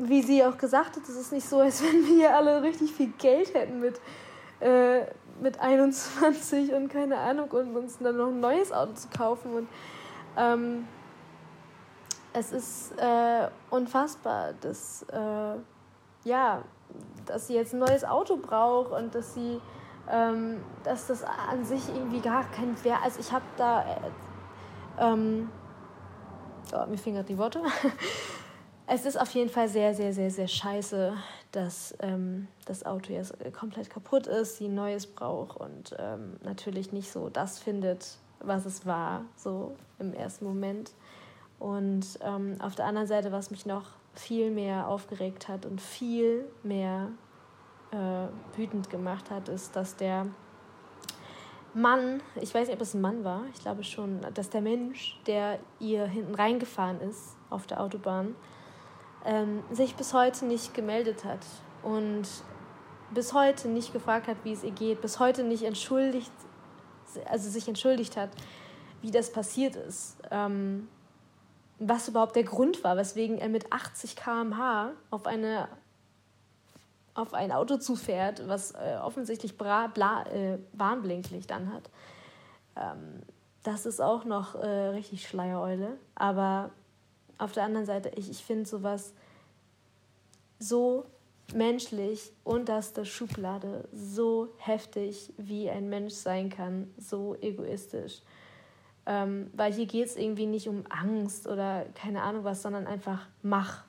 wie 0.00 0.22
sie 0.22 0.44
auch 0.44 0.56
gesagt 0.56 0.96
hat, 0.96 1.02
es 1.02 1.16
ist 1.16 1.32
nicht 1.32 1.48
so, 1.48 1.60
als 1.60 1.82
wenn 1.84 2.06
wir 2.06 2.34
alle 2.34 2.62
richtig 2.62 2.92
viel 2.92 3.12
Geld 3.18 3.54
hätten 3.54 3.80
mit, 3.80 4.00
äh, 4.60 5.02
mit 5.40 5.60
21 5.60 6.72
und 6.72 6.88
keine 6.88 7.18
Ahnung 7.18 7.50
und 7.50 7.76
uns 7.76 7.98
dann 7.98 8.16
noch 8.16 8.28
ein 8.28 8.40
neues 8.40 8.72
Auto 8.72 8.92
zu 8.94 9.08
kaufen. 9.08 9.54
Und 9.54 9.68
ähm, 10.36 10.88
es 12.32 12.52
ist 12.52 12.92
äh, 12.98 13.48
unfassbar, 13.70 14.54
dass, 14.60 15.04
äh, 15.12 15.56
ja, 16.24 16.62
dass 17.26 17.46
sie 17.46 17.54
jetzt 17.54 17.74
ein 17.74 17.80
neues 17.80 18.04
Auto 18.04 18.36
braucht 18.36 18.92
und 18.92 19.14
dass 19.14 19.34
sie, 19.34 19.60
ähm, 20.08 20.62
dass 20.84 21.08
das 21.08 21.24
an 21.24 21.64
sich 21.64 21.88
irgendwie 21.88 22.20
gar 22.20 22.44
kein 22.50 22.82
Wert, 22.84 23.00
also 23.02 23.20
ich 23.20 23.32
habe 23.32 23.44
da, 23.56 23.82
äh, 23.82 23.96
ähm, 24.98 25.50
oh, 26.72 26.86
mir 26.86 26.98
fingert 26.98 27.28
die 27.28 27.36
Worte. 27.36 27.62
Es 28.92 29.06
ist 29.06 29.20
auf 29.20 29.30
jeden 29.30 29.50
Fall 29.50 29.68
sehr, 29.68 29.94
sehr, 29.94 30.12
sehr, 30.12 30.32
sehr 30.32 30.48
scheiße, 30.48 31.12
dass 31.52 31.94
ähm, 32.00 32.48
das 32.64 32.84
Auto 32.84 33.12
jetzt 33.12 33.32
komplett 33.52 33.88
kaputt 33.88 34.26
ist, 34.26 34.56
sie 34.56 34.64
ein 34.64 34.74
neues 34.74 35.06
braucht 35.06 35.60
und 35.60 35.94
ähm, 35.96 36.38
natürlich 36.42 36.90
nicht 36.90 37.12
so 37.12 37.28
das 37.28 37.60
findet, 37.60 38.18
was 38.40 38.66
es 38.66 38.86
war, 38.86 39.22
so 39.36 39.76
im 40.00 40.12
ersten 40.12 40.44
Moment. 40.44 40.90
Und 41.60 42.04
ähm, 42.20 42.56
auf 42.60 42.74
der 42.74 42.86
anderen 42.86 43.06
Seite, 43.06 43.30
was 43.30 43.52
mich 43.52 43.64
noch 43.64 43.90
viel 44.14 44.50
mehr 44.50 44.88
aufgeregt 44.88 45.46
hat 45.46 45.66
und 45.66 45.80
viel 45.80 46.44
mehr 46.64 47.12
äh, 47.92 48.58
wütend 48.58 48.90
gemacht 48.90 49.30
hat, 49.30 49.48
ist, 49.48 49.76
dass 49.76 49.94
der 49.94 50.26
Mann, 51.74 52.24
ich 52.40 52.52
weiß 52.52 52.66
nicht, 52.66 52.76
ob 52.76 52.82
es 52.82 52.94
ein 52.94 53.00
Mann 53.00 53.22
war, 53.22 53.44
ich 53.54 53.60
glaube 53.60 53.84
schon, 53.84 54.20
dass 54.34 54.50
der 54.50 54.62
Mensch, 54.62 55.16
der 55.28 55.60
ihr 55.78 56.06
hinten 56.06 56.34
reingefahren 56.34 57.00
ist 57.00 57.36
auf 57.50 57.68
der 57.68 57.80
Autobahn, 57.80 58.34
ähm, 59.24 59.62
sich 59.70 59.96
bis 59.96 60.14
heute 60.14 60.46
nicht 60.46 60.74
gemeldet 60.74 61.24
hat 61.24 61.44
und 61.82 62.26
bis 63.12 63.32
heute 63.32 63.68
nicht 63.68 63.92
gefragt 63.92 64.28
hat, 64.28 64.36
wie 64.44 64.52
es 64.52 64.62
ihr 64.62 64.70
geht, 64.70 65.00
bis 65.00 65.18
heute 65.18 65.42
nicht 65.42 65.64
entschuldigt, 65.64 66.32
also 67.26 67.50
sich 67.50 67.66
entschuldigt 67.68 68.16
hat, 68.16 68.30
wie 69.02 69.10
das 69.10 69.32
passiert 69.32 69.76
ist, 69.76 70.16
ähm, 70.30 70.88
was 71.78 72.08
überhaupt 72.08 72.36
der 72.36 72.44
Grund 72.44 72.84
war, 72.84 72.96
weswegen 72.96 73.38
er 73.38 73.48
mit 73.48 73.72
80 73.72 74.16
km/h 74.16 74.92
auf 75.10 75.26
eine 75.26 75.68
auf 77.14 77.34
ein 77.34 77.52
Auto 77.52 77.76
zufährt, 77.76 78.48
was 78.48 78.70
äh, 78.72 78.96
offensichtlich 79.02 79.58
bra, 79.58 79.88
bla, 79.88 80.24
äh, 80.26 80.58
Warnblinklicht 80.72 81.50
anhat. 81.52 81.90
Ähm, 82.76 83.22
das 83.62 83.84
ist 83.84 84.00
auch 84.00 84.24
noch 84.24 84.54
äh, 84.54 84.66
richtig 84.66 85.26
Schleiereule. 85.26 85.98
Aber 86.14 86.70
auf 87.40 87.52
der 87.52 87.64
anderen 87.64 87.86
Seite, 87.86 88.10
ich, 88.16 88.30
ich 88.30 88.44
finde 88.44 88.66
sowas 88.66 89.14
so 90.58 91.06
menschlich, 91.54 92.32
unterste 92.44 93.04
Schublade, 93.04 93.88
so 93.92 94.48
heftig, 94.58 95.32
wie 95.36 95.70
ein 95.70 95.88
Mensch 95.88 96.14
sein 96.14 96.50
kann, 96.50 96.92
so 96.98 97.34
egoistisch. 97.40 98.20
Ähm, 99.06 99.50
weil 99.54 99.72
hier 99.72 99.86
geht 99.86 100.06
es 100.06 100.16
irgendwie 100.16 100.46
nicht 100.46 100.68
um 100.68 100.84
Angst 100.88 101.46
oder 101.48 101.86
keine 101.94 102.22
Ahnung 102.22 102.44
was, 102.44 102.62
sondern 102.62 102.86
einfach 102.86 103.26
mach. 103.42 103.84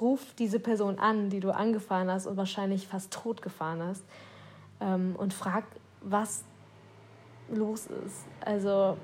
Ruf 0.00 0.34
diese 0.34 0.60
Person 0.60 0.98
an, 0.98 1.28
die 1.28 1.40
du 1.40 1.52
angefahren 1.52 2.08
hast 2.10 2.26
und 2.26 2.36
wahrscheinlich 2.36 2.86
fast 2.86 3.12
tot 3.12 3.42
gefahren 3.42 3.82
hast. 3.82 4.04
Ähm, 4.80 5.16
und 5.18 5.34
frag, 5.34 5.64
was 6.02 6.44
los 7.48 7.86
ist. 7.86 8.26
Also, 8.40 8.96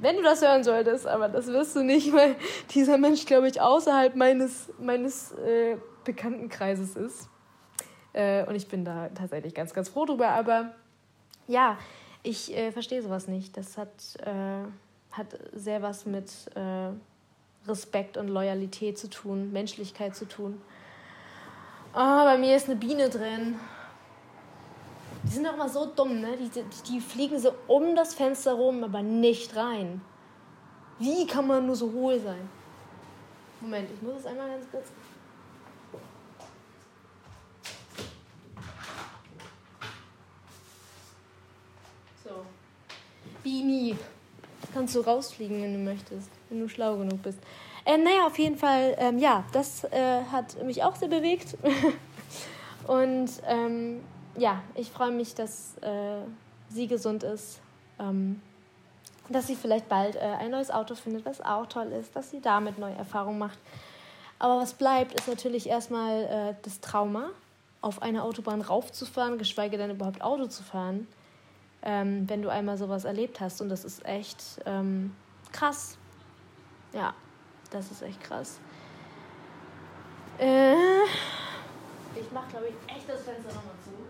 wenn 0.00 0.16
du 0.16 0.22
das 0.22 0.42
hören 0.42 0.64
solltest, 0.64 1.06
aber 1.06 1.28
das 1.28 1.46
wirst 1.48 1.76
du 1.76 1.82
nicht, 1.82 2.12
weil 2.14 2.36
dieser 2.74 2.98
Mensch, 2.98 3.24
glaube 3.26 3.48
ich, 3.48 3.60
außerhalb 3.60 4.14
meines, 4.16 4.70
meines 4.78 5.32
äh, 5.32 5.76
Bekanntenkreises 6.04 6.96
ist. 6.96 7.28
Äh, 8.12 8.44
und 8.46 8.54
ich 8.54 8.68
bin 8.68 8.84
da 8.84 9.08
tatsächlich 9.10 9.54
ganz, 9.54 9.74
ganz 9.74 9.88
froh 9.88 10.04
drüber. 10.04 10.28
Aber 10.28 10.72
ja, 11.46 11.78
ich 12.22 12.56
äh, 12.56 12.72
verstehe 12.72 13.02
sowas 13.02 13.28
nicht. 13.28 13.56
Das 13.56 13.76
hat, 13.78 13.90
äh, 14.24 14.64
hat 15.12 15.38
sehr 15.52 15.82
was 15.82 16.06
mit 16.06 16.30
äh, 16.54 16.90
Respekt 17.68 18.16
und 18.16 18.28
Loyalität 18.28 18.98
zu 18.98 19.08
tun, 19.08 19.52
Menschlichkeit 19.52 20.14
zu 20.14 20.26
tun. 20.26 20.60
Oh, 21.94 22.24
bei 22.24 22.36
mir 22.38 22.56
ist 22.56 22.68
eine 22.68 22.76
Biene 22.76 23.08
drin. 23.08 23.58
Die 25.26 25.32
sind 25.32 25.44
doch 25.44 25.54
immer 25.54 25.68
so 25.68 25.86
dumm, 25.86 26.20
ne? 26.20 26.36
Die, 26.36 26.48
die, 26.48 26.64
die 26.88 27.00
fliegen 27.00 27.38
so 27.38 27.52
um 27.66 27.96
das 27.96 28.14
Fenster 28.14 28.52
rum, 28.52 28.84
aber 28.84 29.02
nicht 29.02 29.56
rein. 29.56 30.00
Wie 31.00 31.26
kann 31.26 31.48
man 31.48 31.66
nur 31.66 31.74
so 31.74 31.90
hohl 31.90 32.20
sein? 32.20 32.48
Moment, 33.60 33.90
ich 33.92 34.00
muss 34.02 34.20
es 34.20 34.26
einmal 34.26 34.48
ganz 34.48 34.70
kurz. 34.70 34.86
So. 42.22 42.30
Bini. 43.42 43.96
Kannst 44.72 44.94
du 44.94 45.00
rausfliegen, 45.00 45.60
wenn 45.60 45.72
du 45.72 45.78
möchtest, 45.80 46.30
wenn 46.50 46.60
du 46.60 46.68
schlau 46.68 46.96
genug 46.98 47.22
bist. 47.22 47.38
Ähm, 47.84 48.04
naja, 48.04 48.26
auf 48.26 48.38
jeden 48.38 48.56
Fall, 48.56 48.94
ähm, 48.98 49.18
ja, 49.18 49.44
das 49.52 49.84
äh, 49.84 50.22
hat 50.30 50.62
mich 50.64 50.82
auch 50.84 50.94
sehr 50.94 51.08
bewegt. 51.08 51.56
Und 52.86 53.30
ähm, 53.46 54.02
ja, 54.38 54.62
ich 54.74 54.90
freue 54.90 55.10
mich, 55.10 55.34
dass 55.34 55.76
äh, 55.78 56.22
sie 56.68 56.86
gesund 56.86 57.22
ist, 57.22 57.60
ähm, 57.98 58.40
dass 59.28 59.46
sie 59.46 59.56
vielleicht 59.56 59.88
bald 59.88 60.16
äh, 60.16 60.20
ein 60.20 60.50
neues 60.50 60.70
Auto 60.70 60.94
findet, 60.94 61.24
was 61.24 61.40
auch 61.40 61.66
toll 61.66 61.92
ist, 61.92 62.14
dass 62.14 62.30
sie 62.30 62.40
damit 62.40 62.78
neue 62.78 62.94
Erfahrungen 62.94 63.38
macht. 63.38 63.58
Aber 64.38 64.58
was 64.58 64.74
bleibt, 64.74 65.14
ist 65.14 65.28
natürlich 65.28 65.68
erstmal 65.68 66.24
äh, 66.24 66.54
das 66.62 66.80
Trauma, 66.80 67.30
auf 67.80 68.02
eine 68.02 68.22
Autobahn 68.22 68.60
raufzufahren, 68.60 69.38
geschweige 69.38 69.78
denn 69.78 69.90
überhaupt 69.90 70.22
Auto 70.22 70.46
zu 70.46 70.62
fahren, 70.62 71.06
ähm, 71.82 72.28
wenn 72.28 72.42
du 72.42 72.48
einmal 72.50 72.76
sowas 72.76 73.04
erlebt 73.04 73.40
hast. 73.40 73.60
Und 73.60 73.68
das 73.68 73.84
ist 73.84 74.04
echt 74.04 74.42
ähm, 74.66 75.14
krass. 75.52 75.96
Ja, 76.92 77.14
das 77.70 77.90
ist 77.90 78.02
echt 78.02 78.22
krass. 78.22 78.58
Äh, 80.38 80.74
ich 82.14 82.30
mach, 82.32 82.48
glaube 82.48 82.66
ich, 82.68 82.94
echt 82.94 83.08
das 83.08 83.22
Fenster 83.22 83.48
nochmal 83.48 83.74
zu. 83.84 84.05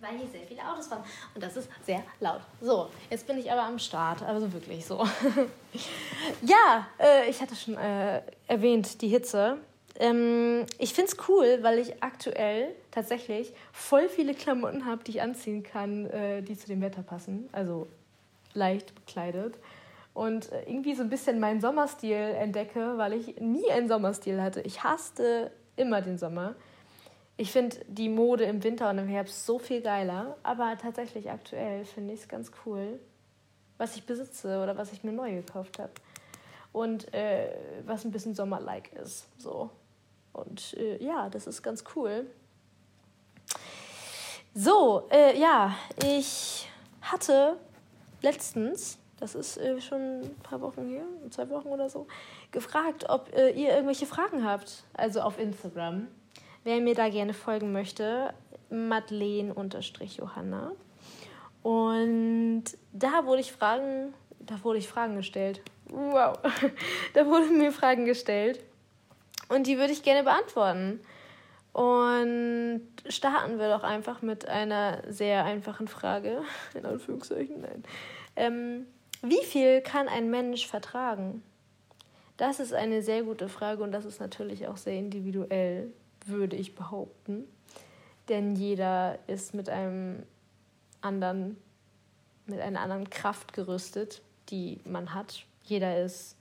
Weil 0.00 0.18
hier 0.18 0.28
sehr 0.28 0.46
viele 0.46 0.62
Autos 0.62 0.86
fahren. 0.88 1.04
Und 1.34 1.42
das 1.42 1.56
ist 1.56 1.68
sehr 1.84 2.02
laut. 2.20 2.40
So, 2.60 2.90
jetzt 3.10 3.26
bin 3.26 3.38
ich 3.38 3.50
aber 3.50 3.62
am 3.62 3.78
Start. 3.78 4.22
Also 4.22 4.52
wirklich 4.52 4.84
so. 4.84 4.98
ja, 6.42 6.86
äh, 6.98 7.28
ich 7.30 7.40
hatte 7.40 7.54
schon 7.54 7.76
äh, 7.76 8.22
erwähnt, 8.46 9.00
die 9.02 9.08
Hitze. 9.08 9.58
Ähm, 9.98 10.66
ich 10.78 10.92
finde 10.92 11.12
es 11.12 11.28
cool, 11.28 11.58
weil 11.62 11.78
ich 11.78 12.02
aktuell 12.02 12.74
tatsächlich 12.90 13.52
voll 13.72 14.08
viele 14.08 14.34
Klamotten 14.34 14.84
habe, 14.84 15.02
die 15.04 15.12
ich 15.12 15.22
anziehen 15.22 15.62
kann, 15.62 16.06
äh, 16.06 16.42
die 16.42 16.56
zu 16.56 16.66
dem 16.66 16.80
Wetter 16.82 17.02
passen. 17.02 17.48
Also 17.52 17.88
leicht 18.52 18.94
bekleidet. 18.94 19.58
Und 20.12 20.50
äh, 20.52 20.62
irgendwie 20.66 20.94
so 20.94 21.02
ein 21.02 21.10
bisschen 21.10 21.40
meinen 21.40 21.60
Sommerstil 21.60 22.16
entdecke, 22.16 22.98
weil 22.98 23.12
ich 23.12 23.38
nie 23.38 23.70
einen 23.70 23.88
Sommerstil 23.88 24.40
hatte. 24.40 24.60
Ich 24.62 24.82
hasste 24.82 25.50
immer 25.76 26.00
den 26.00 26.18
Sommer. 26.18 26.54
Ich 27.38 27.52
finde 27.52 27.76
die 27.86 28.08
Mode 28.08 28.44
im 28.44 28.64
Winter 28.64 28.88
und 28.88 28.98
im 28.98 29.08
Herbst 29.08 29.44
so 29.44 29.58
viel 29.58 29.82
geiler, 29.82 30.38
aber 30.42 30.78
tatsächlich 30.78 31.30
aktuell 31.30 31.84
finde 31.84 32.14
ich 32.14 32.20
es 32.20 32.28
ganz 32.28 32.50
cool, 32.64 32.98
was 33.76 33.96
ich 33.96 34.06
besitze 34.06 34.62
oder 34.62 34.76
was 34.78 34.92
ich 34.92 35.04
mir 35.04 35.12
neu 35.12 35.34
gekauft 35.34 35.78
habe. 35.78 35.92
Und 36.72 37.12
äh, 37.12 37.54
was 37.84 38.04
ein 38.04 38.10
bisschen 38.10 38.34
sommerlike 38.34 38.96
ist. 38.98 39.26
So. 39.38 39.70
Und 40.32 40.74
äh, 40.74 41.02
ja, 41.02 41.28
das 41.28 41.46
ist 41.46 41.62
ganz 41.62 41.84
cool. 41.94 42.26
So, 44.54 45.06
äh, 45.10 45.38
ja, 45.38 45.76
ich 46.02 46.66
hatte 47.02 47.58
letztens, 48.22 48.96
das 49.20 49.34
ist 49.34 49.58
äh, 49.58 49.80
schon 49.82 50.20
ein 50.22 50.34
paar 50.42 50.62
Wochen 50.62 50.88
her, 50.88 51.04
zwei 51.30 51.48
Wochen 51.50 51.68
oder 51.68 51.90
so, 51.90 52.06
gefragt, 52.52 53.04
ob 53.08 53.34
äh, 53.34 53.50
ihr 53.50 53.70
irgendwelche 53.70 54.06
Fragen 54.06 54.44
habt, 54.44 54.84
also 54.94 55.20
auf 55.20 55.38
Instagram. 55.38 56.08
Wer 56.66 56.80
mir 56.80 56.96
da 56.96 57.08
gerne 57.08 57.32
folgen 57.32 57.70
möchte, 57.70 58.34
Madeleine-Johanna. 58.70 60.72
Und 61.62 62.64
da 62.92 63.24
wurde 63.24 63.42
ich 63.42 63.52
Fragen, 63.52 64.12
da 64.40 64.64
wurde 64.64 64.80
ich 64.80 64.88
Fragen 64.88 65.14
gestellt. 65.14 65.62
Wow. 65.88 66.36
Da 67.14 67.24
wurden 67.26 67.58
mir 67.58 67.70
Fragen 67.70 68.04
gestellt. 68.04 68.58
Und 69.48 69.68
die 69.68 69.78
würde 69.78 69.92
ich 69.92 70.02
gerne 70.02 70.24
beantworten. 70.24 70.98
Und 71.72 72.82
starten 73.08 73.60
wir 73.60 73.68
doch 73.68 73.84
einfach 73.84 74.22
mit 74.22 74.48
einer 74.48 75.04
sehr 75.06 75.44
einfachen 75.44 75.86
Frage. 75.86 76.42
In 76.74 76.84
Anführungszeichen, 76.84 77.60
nein. 77.60 77.84
Ähm, 78.34 78.86
wie 79.22 79.44
viel 79.44 79.82
kann 79.82 80.08
ein 80.08 80.32
Mensch 80.32 80.66
vertragen? 80.66 81.44
Das 82.36 82.58
ist 82.58 82.74
eine 82.74 83.02
sehr 83.02 83.22
gute 83.22 83.48
Frage 83.48 83.84
und 83.84 83.92
das 83.92 84.04
ist 84.04 84.18
natürlich 84.18 84.66
auch 84.66 84.78
sehr 84.78 84.98
individuell 84.98 85.92
würde 86.26 86.56
ich 86.56 86.74
behaupten. 86.74 87.44
Denn 88.28 88.56
jeder 88.56 89.18
ist 89.26 89.54
mit 89.54 89.68
einem 89.68 90.24
anderen, 91.00 91.56
mit 92.46 92.60
einer 92.60 92.80
anderen 92.80 93.08
Kraft 93.10 93.52
gerüstet, 93.52 94.22
die 94.50 94.80
man 94.84 95.14
hat. 95.14 95.44
Jeder 95.64 96.02
ist 96.02 96.36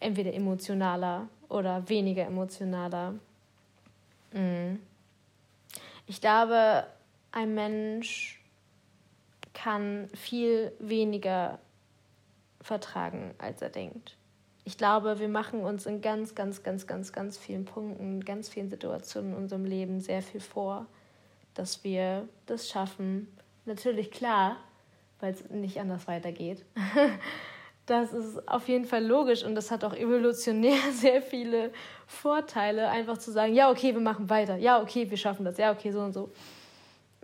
entweder 0.00 0.32
emotionaler 0.32 1.28
oder 1.48 1.88
weniger 1.88 2.24
emotionaler. 2.24 3.14
Mm. 4.32 4.76
Ich 6.06 6.20
glaube, 6.20 6.86
ein 7.30 7.54
Mensch 7.54 8.42
kann 9.54 10.08
viel 10.14 10.72
weniger 10.78 11.58
vertragen, 12.60 13.34
als 13.38 13.62
er 13.62 13.70
denkt 13.70 14.16
ich 14.64 14.78
glaube, 14.78 15.18
wir 15.18 15.28
machen 15.28 15.60
uns 15.60 15.86
in 15.86 16.00
ganz, 16.00 16.34
ganz, 16.34 16.62
ganz, 16.62 16.86
ganz, 16.86 17.12
ganz 17.12 17.36
vielen 17.36 17.64
Punkten, 17.64 18.24
ganz 18.24 18.48
vielen 18.48 18.70
Situationen 18.70 19.32
in 19.32 19.38
unserem 19.38 19.64
Leben 19.64 20.00
sehr 20.00 20.22
viel 20.22 20.40
vor, 20.40 20.86
dass 21.54 21.82
wir 21.84 22.28
das 22.46 22.68
schaffen. 22.68 23.28
Natürlich 23.64 24.10
klar, 24.10 24.56
weil 25.20 25.34
es 25.34 25.48
nicht 25.50 25.80
anders 25.80 26.06
weitergeht. 26.06 26.64
Das 27.86 28.12
ist 28.12 28.48
auf 28.48 28.68
jeden 28.68 28.84
Fall 28.84 29.04
logisch 29.04 29.42
und 29.42 29.56
das 29.56 29.72
hat 29.72 29.82
auch 29.82 29.92
evolutionär 29.92 30.78
sehr 30.92 31.20
viele 31.20 31.72
Vorteile, 32.06 32.88
einfach 32.88 33.18
zu 33.18 33.32
sagen, 33.32 33.54
ja, 33.54 33.70
okay, 33.70 33.92
wir 33.92 34.00
machen 34.00 34.30
weiter, 34.30 34.56
ja, 34.56 34.80
okay, 34.80 35.10
wir 35.10 35.16
schaffen 35.16 35.44
das, 35.44 35.58
ja, 35.58 35.72
okay, 35.72 35.90
so 35.90 36.00
und 36.00 36.12
so. 36.12 36.30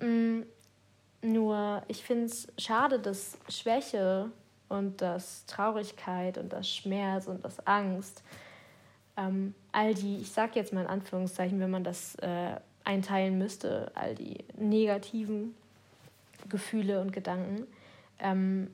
Mm, 0.00 0.42
nur, 1.22 1.82
ich 1.86 2.02
finde 2.02 2.24
es 2.24 2.48
schade, 2.58 2.98
dass 2.98 3.38
Schwäche 3.48 4.30
und 4.68 5.00
dass 5.00 5.46
Traurigkeit 5.46 6.38
und 6.38 6.52
das 6.52 6.68
Schmerz 6.68 7.26
und 7.26 7.44
das 7.44 7.66
Angst, 7.66 8.22
ähm, 9.16 9.54
all 9.72 9.94
die, 9.94 10.18
ich 10.18 10.30
sage 10.30 10.52
jetzt 10.54 10.72
mal 10.72 10.82
in 10.82 10.86
Anführungszeichen, 10.86 11.58
wenn 11.60 11.70
man 11.70 11.84
das 11.84 12.14
äh, 12.16 12.56
einteilen 12.84 13.38
müsste, 13.38 13.90
all 13.94 14.14
die 14.14 14.44
negativen 14.56 15.54
Gefühle 16.48 17.00
und 17.00 17.12
Gedanken, 17.12 17.66
ähm, 18.18 18.70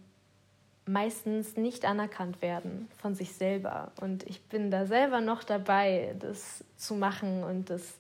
meistens 0.87 1.57
nicht 1.57 1.85
anerkannt 1.85 2.43
werden 2.43 2.89
von 2.99 3.15
sich 3.15 3.33
selber. 3.33 3.93
Und 4.01 4.25
ich 4.25 4.43
bin 4.43 4.71
da 4.71 4.87
selber 4.87 5.21
noch 5.21 5.43
dabei, 5.43 6.15
das 6.19 6.63
zu 6.77 6.95
machen 6.95 7.43
und 7.43 7.71
das 7.71 7.99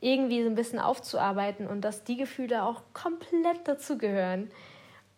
irgendwie 0.00 0.42
so 0.42 0.48
ein 0.48 0.54
bisschen 0.54 0.78
aufzuarbeiten 0.78 1.66
und 1.66 1.82
dass 1.82 2.04
die 2.04 2.16
Gefühle 2.16 2.64
auch 2.64 2.82
komplett 2.92 3.66
dazugehören 3.66 4.50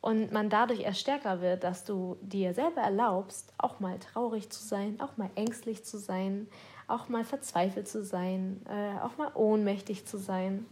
und 0.00 0.33
man 0.33 0.49
dadurch 0.49 0.81
erst 0.81 1.00
stärker 1.00 1.40
wird, 1.40 1.64
dass 1.64 1.85
du 1.85 2.17
dir 2.21 2.55
selber 2.55 2.81
erlaubst, 2.81 3.52
auch 3.59 3.81
mal 3.81 3.99
traurig 3.99 4.50
zu 4.50 4.62
sein, 4.62 5.00
auch 5.00 5.17
mal 5.17 5.31
ängstlich 5.35 5.85
zu 5.85 5.99
sein, 5.99 6.49
auch 6.87 7.09
mal 7.09 7.25
verzweifelt 7.25 7.88
zu 7.88 8.05
sein, 8.05 8.62
äh, 8.69 9.00
auch 9.00 9.17
mal 9.19 9.33
ohnmächtig 9.35 10.07
zu 10.07 10.17
sein. 10.17 10.67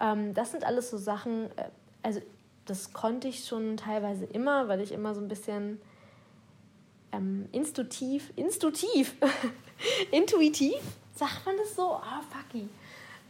Ähm, 0.00 0.34
das 0.34 0.52
sind 0.52 0.64
alles 0.64 0.90
so 0.90 0.98
Sachen, 0.98 1.46
äh, 1.56 1.70
also 2.02 2.20
das 2.66 2.92
konnte 2.92 3.28
ich 3.28 3.46
schon 3.46 3.78
teilweise 3.78 4.26
immer, 4.26 4.68
weil 4.68 4.80
ich 4.80 4.92
immer 4.92 5.14
so 5.14 5.20
ein 5.22 5.28
bisschen 5.28 5.80
ähm, 7.12 7.48
intuitiv, 7.52 8.30
intuitiv, 8.36 9.14
intuitiv, 10.10 10.76
sagt 11.14 11.46
man 11.46 11.56
das 11.56 11.74
so? 11.74 11.92
Ah, 11.92 12.20
oh, 12.20 12.36
fucky. 12.36 12.68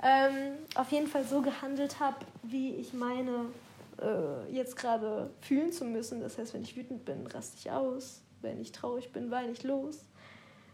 Ähm, 0.02 0.58
auf 0.74 0.90
jeden 0.90 1.06
Fall 1.06 1.24
so 1.24 1.40
gehandelt 1.40 2.00
habe, 2.00 2.16
wie 2.42 2.74
ich 2.74 2.92
meine, 2.92 3.46
äh, 4.00 4.50
jetzt 4.52 4.76
gerade 4.76 5.30
fühlen 5.40 5.72
zu 5.72 5.84
müssen. 5.84 6.20
Das 6.20 6.38
heißt, 6.38 6.54
wenn 6.54 6.62
ich 6.62 6.76
wütend 6.76 7.04
bin, 7.04 7.26
raste 7.26 7.56
ich 7.58 7.70
aus. 7.70 8.22
Wenn 8.40 8.60
ich 8.60 8.72
traurig 8.72 9.12
bin, 9.12 9.30
weine 9.30 9.52
ich 9.52 9.62
los. 9.62 10.04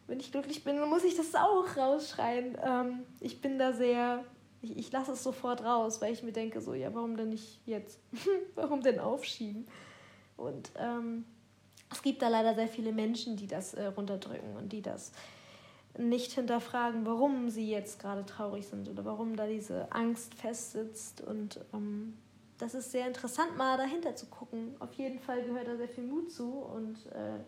Wenn 0.07 0.21
ich 0.21 0.33
glücklich 0.33 0.65
bin, 0.65 0.77
dann 0.77 0.91
muss 0.91 1.05
ich 1.05 1.17
das 1.17 1.35
auch 1.35 1.77
rausschreien. 1.77 2.59
Ähm, 2.63 3.05
ich 3.21 3.41
bin 3.41 3.59
da 3.59 3.73
sehr 3.73 4.25
ich, 4.65 4.77
ich 4.77 4.93
lasse 4.93 5.13
es 5.13 5.23
sofort 5.23 5.63
raus, 5.63 6.01
weil 6.01 6.13
ich 6.13 6.23
mir 6.23 6.33
denke, 6.33 6.61
so, 6.61 6.75
ja, 6.75 6.93
warum 6.95 7.17
denn 7.17 7.29
nicht 7.31 7.61
jetzt? 7.67 8.01
warum 8.55 8.83
denn 8.83 8.99
aufschieben? 8.99 9.67
Und 10.37 10.73
ähm, 10.79 11.25
es 11.93 12.03
gibt 12.03 12.23
da 12.23 12.29
leider 12.29 12.55
sehr 12.55 12.69
viele 12.69 12.93
Menschen, 12.93 13.37
die 13.37 13.47
das 13.47 13.75
äh, 13.75 13.87
runterdrücken 13.87 14.57
und 14.57 14.73
die 14.73 14.83
das 14.83 15.13
nicht 15.97 16.33
hinterfragen, 16.33 17.07
warum 17.07 17.51
sie 17.51 17.71
jetzt 17.71 18.01
gerade 18.01 18.27
traurig 18.27 18.67
sind 18.67 18.89
oder 18.89 19.05
warum 19.05 19.37
da 19.37 19.47
diese 19.47 19.93
Angst 19.93 20.35
festsitzt. 20.35 21.21
Und 21.21 21.61
ähm, 21.73 22.17
das 22.59 22.75
ist 22.75 22.93
sehr 22.93 23.07
interessant, 23.07 23.57
mal 23.57 23.77
dahinter 23.77 24.15
zu 24.15 24.27
gucken. 24.27 24.77
Auf 24.79 24.93
jeden 24.95 25.19
Fall 25.19 25.43
gehört 25.43 25.67
da 25.67 25.77
sehr 25.77 25.89
viel 25.89 26.05
Mut 26.05 26.31
zu 26.31 26.51
und 26.51 26.97
äh, 27.13 27.39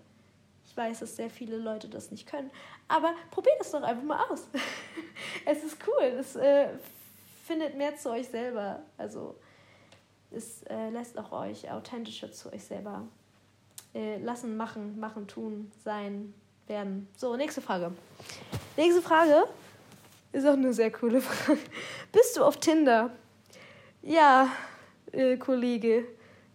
ich 0.64 0.76
weiß, 0.76 1.00
dass 1.00 1.16
sehr 1.16 1.30
viele 1.30 1.56
Leute 1.58 1.88
das 1.88 2.10
nicht 2.10 2.26
können. 2.26 2.50
Aber 2.88 3.14
probiert 3.30 3.56
es 3.60 3.70
doch 3.70 3.82
einfach 3.82 4.02
mal 4.02 4.24
aus. 4.28 4.48
es 5.46 5.62
ist 5.62 5.78
cool. 5.86 6.04
Es 6.18 6.34
äh, 6.36 6.68
findet 7.44 7.76
mehr 7.76 7.96
zu 7.96 8.10
euch 8.10 8.28
selber. 8.28 8.82
Also 8.98 9.36
es 10.30 10.64
äh, 10.64 10.90
lässt 10.90 11.16
auch 11.18 11.32
euch 11.32 11.70
authentischer 11.70 12.32
zu 12.32 12.52
euch 12.52 12.64
selber 12.64 13.06
äh, 13.94 14.18
lassen, 14.18 14.56
machen, 14.56 14.98
machen, 14.98 15.28
tun, 15.28 15.70
sein, 15.84 16.34
werden. 16.66 17.08
So, 17.16 17.36
nächste 17.36 17.60
Frage. 17.60 17.92
Nächste 18.76 19.02
Frage 19.02 19.44
ist 20.32 20.46
auch 20.46 20.54
eine 20.54 20.72
sehr 20.72 20.90
coole 20.90 21.20
Frage. 21.20 21.58
Bist 22.12 22.36
du 22.36 22.44
auf 22.44 22.58
Tinder? 22.58 23.10
Ja, 24.02 24.48
äh, 25.12 25.36
Kollege. 25.36 26.04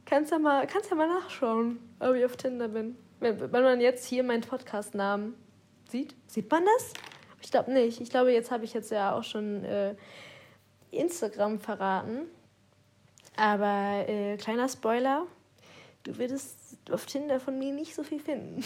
Kannst 0.05 0.31
ja 0.31 0.39
mal, 0.39 0.67
kannst 0.67 0.89
ja 0.89 0.95
mal 0.95 1.07
nachschauen, 1.07 1.79
ob 1.99 2.15
ich 2.15 2.25
auf 2.25 2.35
Tinder 2.35 2.67
bin. 2.67 2.97
Wenn, 3.19 3.39
wenn 3.39 3.63
man 3.63 3.79
jetzt 3.79 4.05
hier 4.05 4.23
meinen 4.23 4.41
Podcast-Namen 4.41 5.35
sieht, 5.89 6.15
sieht 6.27 6.49
man 6.49 6.65
das? 6.65 6.93
Ich 7.41 7.51
glaube 7.51 7.71
nicht. 7.71 8.01
Ich 8.01 8.09
glaube, 8.09 8.31
jetzt 8.31 8.51
habe 8.51 8.65
ich 8.65 8.73
jetzt 8.73 8.91
ja 8.91 9.15
auch 9.15 9.23
schon 9.23 9.63
äh, 9.63 9.95
Instagram 10.91 11.59
verraten. 11.59 12.27
Aber 13.35 14.07
äh, 14.07 14.37
kleiner 14.37 14.67
Spoiler, 14.67 15.25
du 16.03 16.17
würdest 16.17 16.57
auf 16.91 17.05
Tinder 17.05 17.39
von 17.39 17.57
mir 17.57 17.73
nicht 17.73 17.95
so 17.95 18.03
viel 18.03 18.19
finden. 18.19 18.63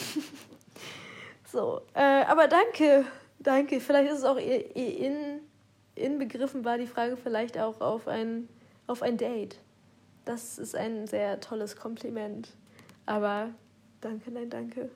so, 1.51 1.81
äh, 1.93 2.23
aber 2.25 2.47
danke, 2.47 3.05
danke. 3.39 3.79
Vielleicht 3.79 4.11
ist 4.11 4.19
es 4.19 4.25
auch 4.25 4.37
in, 4.37 5.41
inbegriffen, 5.95 6.65
war 6.65 6.77
die 6.77 6.87
Frage 6.87 7.17
vielleicht 7.17 7.57
auch 7.57 7.79
auf 7.81 8.07
ein, 8.07 8.49
auf 8.87 9.01
ein 9.01 9.17
Date. 9.17 9.59
Das 10.25 10.57
ist 10.57 10.75
ein 10.75 11.07
sehr 11.07 11.39
tolles 11.39 11.75
Kompliment. 11.75 12.49
Aber 13.05 13.49
danke, 14.01 14.31
nein, 14.31 14.49
danke. 14.49 14.89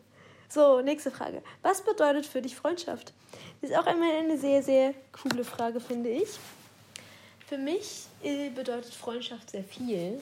So, 0.50 0.82
nächste 0.82 1.12
Frage. 1.12 1.44
Was 1.62 1.84
bedeutet 1.84 2.26
für 2.26 2.42
dich 2.42 2.56
Freundschaft? 2.56 3.14
Das 3.62 3.70
ist 3.70 3.78
auch 3.78 3.86
einmal 3.86 4.10
eine 4.18 4.38
sehr, 4.38 4.64
sehr 4.64 4.96
coole 5.12 5.44
Frage, 5.44 5.80
finde 5.80 6.10
ich. 6.10 6.30
Für 7.48 7.58
mich 7.58 8.06
äh, 8.24 8.50
bedeutet 8.50 8.94
Freundschaft 8.94 9.52
sehr 9.52 9.64
viel, 9.64 10.20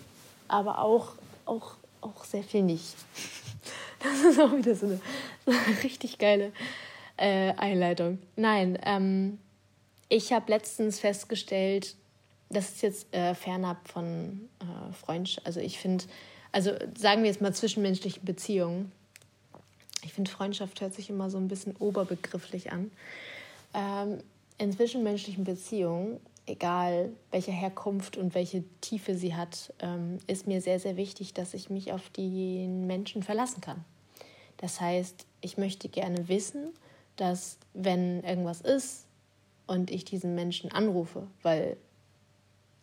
aber 0.50 0.80
auch, 0.80 1.14
auch, 1.46 1.76
auch 2.02 2.26
sehr 2.26 2.44
viel 2.44 2.64
nicht. 2.64 2.96
Das 4.00 4.22
ist 4.22 4.40
auch 4.40 4.56
wieder 4.56 4.76
so 4.76 4.86
eine, 4.86 5.02
so 5.44 5.52
eine 5.68 5.84
richtig 5.84 6.20
geile 6.20 6.52
äh, 7.18 7.52
Einleitung. 7.54 8.20
Nein, 8.36 8.78
ähm, 8.84 9.40
ich 10.08 10.32
habe 10.34 10.52
letztens 10.52 11.00
festgestellt, 11.00 11.96
das 12.50 12.70
ist 12.70 12.82
jetzt 12.82 13.14
äh, 13.14 13.36
fernab 13.36 13.88
von 13.88 14.50
äh, 14.60 14.94
Freundschaft. 14.94 15.46
Also 15.46 15.60
ich 15.60 15.80
finde, 15.80 16.06
also 16.52 16.72
sagen 16.98 17.24
wir 17.24 17.30
jetzt 17.30 17.42
mal 17.42 17.54
zwischenmenschlichen 17.54 18.24
Beziehungen. 18.24 18.92
Ich 20.04 20.14
finde, 20.14 20.32
Freundschaft 20.32 20.80
hört 20.82 20.94
sich 20.94 21.10
immer 21.10 21.30
so 21.30 21.38
ein 21.38 21.48
bisschen 21.48 21.76
oberbegrifflich 21.78 22.72
an. 22.72 22.92
Ähm, 23.74 24.24
in 24.58 24.72
zwischenmenschlichen 24.72 25.44
Beziehungen 25.44 26.20
egal 26.48 27.12
welche 27.30 27.52
Herkunft 27.52 28.18
und 28.18 28.34
welche 28.34 28.64
Tiefe 28.82 29.16
sie 29.16 29.36
hat, 29.36 29.74
ähm, 29.80 30.18
ist 30.28 30.48
mir 30.48 30.62
sehr, 30.62 30.80
sehr 30.80 30.98
wichtig, 30.98 31.34
dass 31.34 31.54
ich 31.54 31.70
mich 31.70 31.92
auf 31.92 32.10
den 32.10 32.88
Menschen 32.88 33.22
verlassen 33.22 33.62
kann. 33.62 33.84
Das 34.58 34.82
heißt, 34.82 35.26
ich 35.42 35.58
möchte 35.58 35.90
gerne 35.90 36.28
wissen, 36.28 36.70
dass 37.18 37.58
wenn 37.74 38.24
irgendwas 38.24 38.62
ist 38.62 39.06
und 39.68 39.92
ich 39.92 40.06
diesen 40.06 40.34
Menschen 40.34 40.72
anrufe, 40.72 41.28
weil 41.44 41.78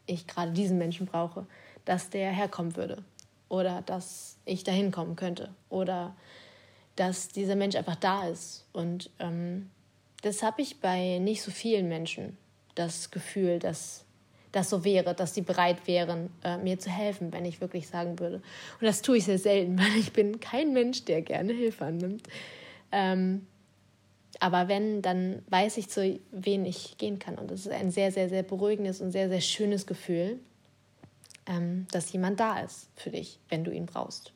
ich 0.07 0.27
gerade 0.27 0.53
diesen 0.53 0.79
Menschen 0.79 1.07
brauche, 1.07 1.47
dass 1.85 2.11
der 2.11 2.31
herkommen 2.31 2.77
würde 2.77 3.05
oder 3.49 3.83
dass 3.83 4.39
ich 4.45 4.65
dahin 4.65 4.91
kommen 4.91 5.17
könnte 5.17 5.55
oder 5.69 6.15
dass 6.97 7.29
dieser 7.29 7.57
Mensch 7.57 7.77
einfach 7.77 7.97
da 7.97 8.29
ist. 8.29 8.67
Und 8.73 9.11
ähm, 9.19 9.71
das 10.23 10.43
habe 10.43 10.63
ich 10.63 10.81
bei 10.81 11.19
nicht 11.19 11.43
so 11.43 11.51
vielen 11.51 11.89
Menschen 11.89 12.37
das 12.75 13.11
Gefühl, 13.11 13.59
dass 13.59 14.05
das 14.53 14.71
so 14.71 14.85
wäre, 14.85 15.15
dass 15.15 15.35
sie 15.35 15.43
bereit 15.43 15.87
wären, 15.87 16.31
äh, 16.45 16.57
mir 16.59 16.79
zu 16.79 16.89
helfen, 16.89 17.33
wenn 17.33 17.45
ich 17.45 17.61
wirklich 17.61 17.89
sagen 17.89 18.21
würde. 18.21 18.37
Und 18.81 18.87
das 18.87 19.03
tue 19.03 19.19
ich 19.19 19.25
sehr 19.25 19.39
selten, 19.39 19.79
weil 19.79 19.97
ich 19.99 20.13
bin 20.13 20.41
kein 20.41 20.73
Mensch, 20.73 21.05
der 21.05 21.23
gerne 21.23 21.53
Hilfe 21.53 21.85
annimmt. 21.85 22.29
Ähm, 22.93 23.47
aber 24.41 24.69
wenn, 24.69 25.03
dann 25.03 25.43
weiß 25.49 25.77
ich, 25.77 25.89
zu 25.89 26.19
wen 26.31 26.65
ich 26.65 26.99
gehen 26.99 27.19
kann. 27.19 27.39
Und 27.39 27.51
das 27.51 27.61
ist 27.61 27.73
ein 27.73 27.91
sehr, 27.91 28.13
sehr, 28.13 28.29
sehr 28.29 28.43
beruhigendes 28.43 29.01
und 29.01 29.11
sehr, 29.11 29.29
sehr 29.29 29.41
schönes 29.41 29.87
Gefühl, 29.87 30.39
ähm, 31.47 31.87
dass 31.93 32.13
jemand 32.13 32.41
da 32.41 32.61
ist 32.61 32.89
für 32.97 33.11
dich, 33.11 33.39
wenn 33.49 33.65
du 33.65 33.71
ihn 33.71 33.87
brauchst. 33.87 34.33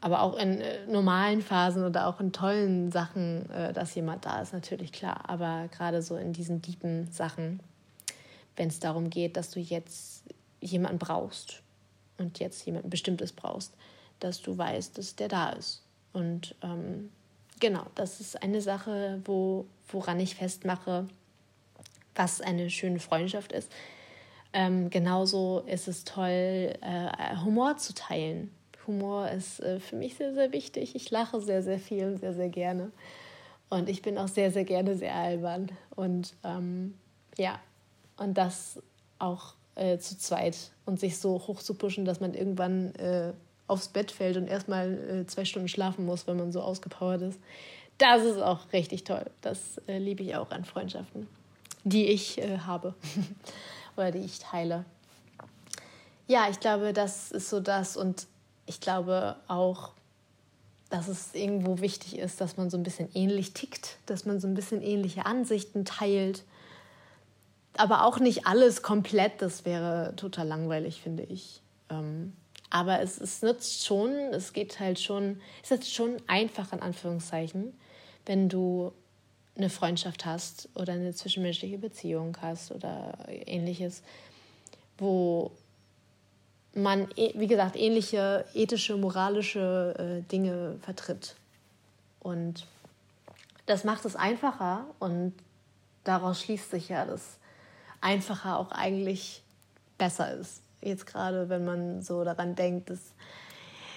Aber 0.00 0.22
auch 0.22 0.36
in 0.36 0.60
äh, 0.60 0.86
normalen 0.86 1.42
Phasen 1.42 1.84
oder 1.84 2.06
auch 2.06 2.20
in 2.20 2.32
tollen 2.32 2.92
Sachen, 2.92 3.50
äh, 3.50 3.72
dass 3.72 3.94
jemand 3.94 4.24
da 4.24 4.40
ist, 4.40 4.52
natürlich 4.52 4.92
klar. 4.92 5.28
Aber 5.28 5.68
gerade 5.68 6.02
so 6.02 6.16
in 6.16 6.32
diesen 6.32 6.62
tiefen 6.62 7.10
Sachen, 7.10 7.60
wenn 8.56 8.68
es 8.68 8.80
darum 8.80 9.10
geht, 9.10 9.36
dass 9.36 9.50
du 9.50 9.60
jetzt 9.60 10.24
jemanden 10.60 10.98
brauchst 10.98 11.62
und 12.16 12.38
jetzt 12.38 12.64
jemanden 12.64 12.90
Bestimmtes 12.90 13.32
brauchst, 13.32 13.74
dass 14.20 14.40
du 14.40 14.56
weißt, 14.56 14.98
dass 14.98 15.16
der 15.16 15.28
da 15.28 15.50
ist. 15.50 15.82
Und 16.12 16.54
ähm, 16.62 17.10
genau, 17.60 17.86
das 17.94 18.20
ist 18.20 18.42
eine 18.42 18.60
Sache, 18.60 19.20
wo, 19.24 19.66
woran 19.88 20.20
ich 20.20 20.34
festmache, 20.34 21.06
was 22.14 22.40
eine 22.40 22.70
schöne 22.70 22.98
Freundschaft 22.98 23.52
ist. 23.52 23.70
Ähm, 24.52 24.90
genauso 24.90 25.60
ist 25.66 25.88
es 25.88 26.04
toll, 26.04 26.72
äh, 26.80 27.36
Humor 27.44 27.76
zu 27.76 27.94
teilen 27.94 28.50
Humor 28.88 29.28
ist 29.30 29.60
äh, 29.60 29.78
für 29.78 29.94
mich 29.94 30.16
sehr, 30.16 30.34
sehr 30.34 30.50
wichtig. 30.52 30.96
Ich 30.96 31.10
lache 31.10 31.40
sehr, 31.40 31.62
sehr 31.62 31.78
viel, 31.78 32.16
sehr, 32.16 32.34
sehr 32.34 32.48
gerne. 32.48 32.90
Und 33.68 33.88
ich 33.88 34.02
bin 34.02 34.18
auch 34.18 34.28
sehr, 34.28 34.50
sehr 34.50 34.64
gerne 34.64 34.96
sehr 34.96 35.14
albern. 35.14 35.70
Und 35.94 36.34
ähm, 36.42 36.94
ja, 37.36 37.60
und 38.16 38.36
das 38.36 38.82
auch 39.18 39.54
äh, 39.76 39.98
zu 39.98 40.18
zweit 40.18 40.56
und 40.86 40.98
sich 40.98 41.18
so 41.18 41.34
hoch 41.46 41.60
zu 41.60 41.74
pushen, 41.74 42.06
dass 42.06 42.18
man 42.18 42.34
irgendwann 42.34 42.94
äh, 42.94 43.34
aufs 43.68 43.88
Bett 43.88 44.10
fällt 44.10 44.36
und 44.36 44.48
erstmal 44.48 44.94
äh, 44.94 45.26
zwei 45.26 45.44
Stunden 45.44 45.68
schlafen 45.68 46.04
muss, 46.04 46.26
wenn 46.26 46.36
man 46.36 46.50
so 46.50 46.60
ausgepowert 46.60 47.22
ist. 47.22 47.38
Das 47.98 48.22
ist 48.22 48.40
auch 48.40 48.72
richtig 48.72 49.04
toll. 49.04 49.26
Das 49.40 49.78
äh, 49.86 49.98
liebe 49.98 50.22
ich 50.22 50.34
auch 50.36 50.50
an 50.50 50.64
Freundschaften, 50.64 51.28
die 51.84 52.06
ich 52.06 52.38
äh, 52.38 52.58
habe 52.58 52.94
oder 53.96 54.10
die 54.10 54.20
ich 54.20 54.38
teile. 54.38 54.84
Ja, 56.26 56.48
ich 56.50 56.60
glaube, 56.60 56.92
das 56.92 57.30
ist 57.30 57.50
so 57.50 57.60
das. 57.60 57.96
Und 57.96 58.26
ich 58.66 58.80
glaube 58.80 59.36
auch, 59.48 59.92
dass 60.90 61.08
es 61.08 61.34
irgendwo 61.34 61.80
wichtig 61.80 62.18
ist, 62.18 62.40
dass 62.40 62.56
man 62.56 62.70
so 62.70 62.78
ein 62.78 62.82
bisschen 62.82 63.08
ähnlich 63.14 63.52
tickt, 63.52 63.98
dass 64.06 64.24
man 64.24 64.40
so 64.40 64.46
ein 64.46 64.54
bisschen 64.54 64.82
ähnliche 64.82 65.26
Ansichten 65.26 65.84
teilt. 65.84 66.44
Aber 67.76 68.04
auch 68.04 68.18
nicht 68.18 68.46
alles 68.46 68.82
komplett, 68.82 69.42
das 69.42 69.64
wäre 69.64 70.14
total 70.16 70.46
langweilig, 70.46 71.00
finde 71.02 71.24
ich. 71.24 71.62
Ähm, 71.90 72.32
aber 72.70 73.00
es, 73.00 73.20
es 73.20 73.42
nützt 73.42 73.86
schon, 73.86 74.10
es 74.32 74.52
geht 74.52 74.78
halt 74.80 75.00
schon, 75.00 75.40
es 75.62 75.70
ist 75.70 75.92
schon 75.92 76.16
einfach 76.26 76.72
in 76.72 76.80
Anführungszeichen, 76.80 77.72
wenn 78.26 78.48
du 78.48 78.92
eine 79.56 79.70
Freundschaft 79.70 80.24
hast 80.24 80.68
oder 80.74 80.92
eine 80.92 81.14
zwischenmenschliche 81.14 81.78
Beziehung 81.78 82.36
hast 82.40 82.70
oder 82.70 83.18
ähnliches, 83.28 84.02
wo 84.98 85.50
man, 86.74 87.08
e, 87.16 87.32
wie 87.34 87.46
gesagt, 87.46 87.76
ähnliche 87.76 88.44
ethische, 88.54 88.96
moralische 88.96 89.94
äh, 89.98 90.30
Dinge 90.30 90.78
vertritt. 90.82 91.34
Und 92.20 92.66
das 93.66 93.84
macht 93.84 94.04
es 94.04 94.16
einfacher 94.16 94.86
und 94.98 95.34
daraus 96.04 96.40
schließt 96.40 96.70
sich 96.70 96.88
ja, 96.88 97.04
dass 97.04 97.38
einfacher 98.00 98.58
auch 98.58 98.70
eigentlich 98.70 99.42
besser 99.98 100.34
ist. 100.34 100.62
Jetzt 100.80 101.06
gerade, 101.06 101.48
wenn 101.48 101.64
man 101.64 102.02
so 102.02 102.24
daran 102.24 102.54
denkt, 102.54 102.90
dass 102.90 103.14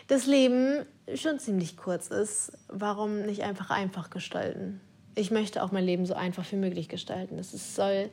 das 0.07 0.25
Leben 0.25 0.85
schon 1.15 1.39
ziemlich 1.39 1.77
kurz 1.77 2.07
ist, 2.07 2.51
warum 2.67 3.21
nicht 3.21 3.43
einfach 3.43 3.69
einfach 3.69 4.09
gestalten? 4.09 4.81
Ich 5.15 5.31
möchte 5.31 5.63
auch 5.63 5.71
mein 5.71 5.85
Leben 5.85 6.05
so 6.05 6.13
einfach 6.13 6.49
wie 6.51 6.57
möglich 6.57 6.89
gestalten. 6.89 7.39
Es 7.39 7.75
soll, 7.75 8.09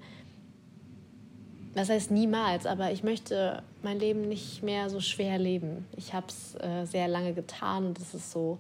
das 1.75 1.89
heißt 1.89 2.11
niemals, 2.11 2.67
aber 2.67 2.93
ich 2.93 3.03
möchte 3.03 3.63
mein 3.83 3.99
Leben 3.99 4.29
nicht 4.29 4.63
mehr 4.63 4.91
so 4.91 5.01
schwer 5.01 5.39
leben. 5.39 5.87
Ich 5.97 6.13
habe 6.15 6.27
es 6.29 6.55
äh, 6.57 6.85
sehr 6.85 7.09
lange 7.09 7.35
getan 7.35 7.87
und 7.87 7.99
es 7.99 8.15
ist 8.15 8.31
so, 8.31 8.59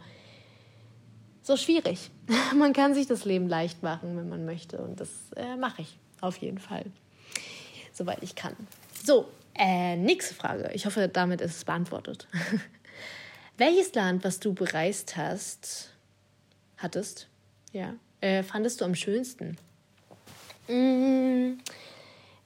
so 1.43 1.57
schwierig. 1.57 2.11
man 2.57 2.73
kann 2.73 2.95
sich 2.95 3.07
das 3.07 3.25
Leben 3.25 3.49
leicht 3.49 3.83
machen, 3.83 4.17
wenn 4.17 4.29
man 4.29 4.45
möchte 4.45 4.79
und 4.79 5.01
das 5.01 5.11
äh, 5.37 5.57
mache 5.57 5.83
ich 5.83 5.99
auf 6.21 6.37
jeden 6.39 6.59
Fall, 6.59 6.87
soweit 7.93 8.23
ich 8.23 8.35
kann. 8.35 8.57
So, 9.05 9.27
äh, 9.59 9.97
nächste 9.97 10.35
Frage. 10.35 10.71
Ich 10.73 10.87
hoffe, 10.87 11.09
damit 11.09 11.41
ist 11.41 11.57
es 11.57 11.65
beantwortet. 11.65 12.27
Welches 13.59 13.93
Land, 13.95 14.25
was 14.25 14.39
du 14.39 14.55
bereist 14.55 15.17
hast, 15.17 15.91
hattest, 16.77 17.29
ja, 17.73 17.95
äh, 18.21 18.43
fandest 18.43 18.81
du 18.81 18.85
am 18.85 18.95
schönsten? 18.95 19.57
Mm, 20.69 21.59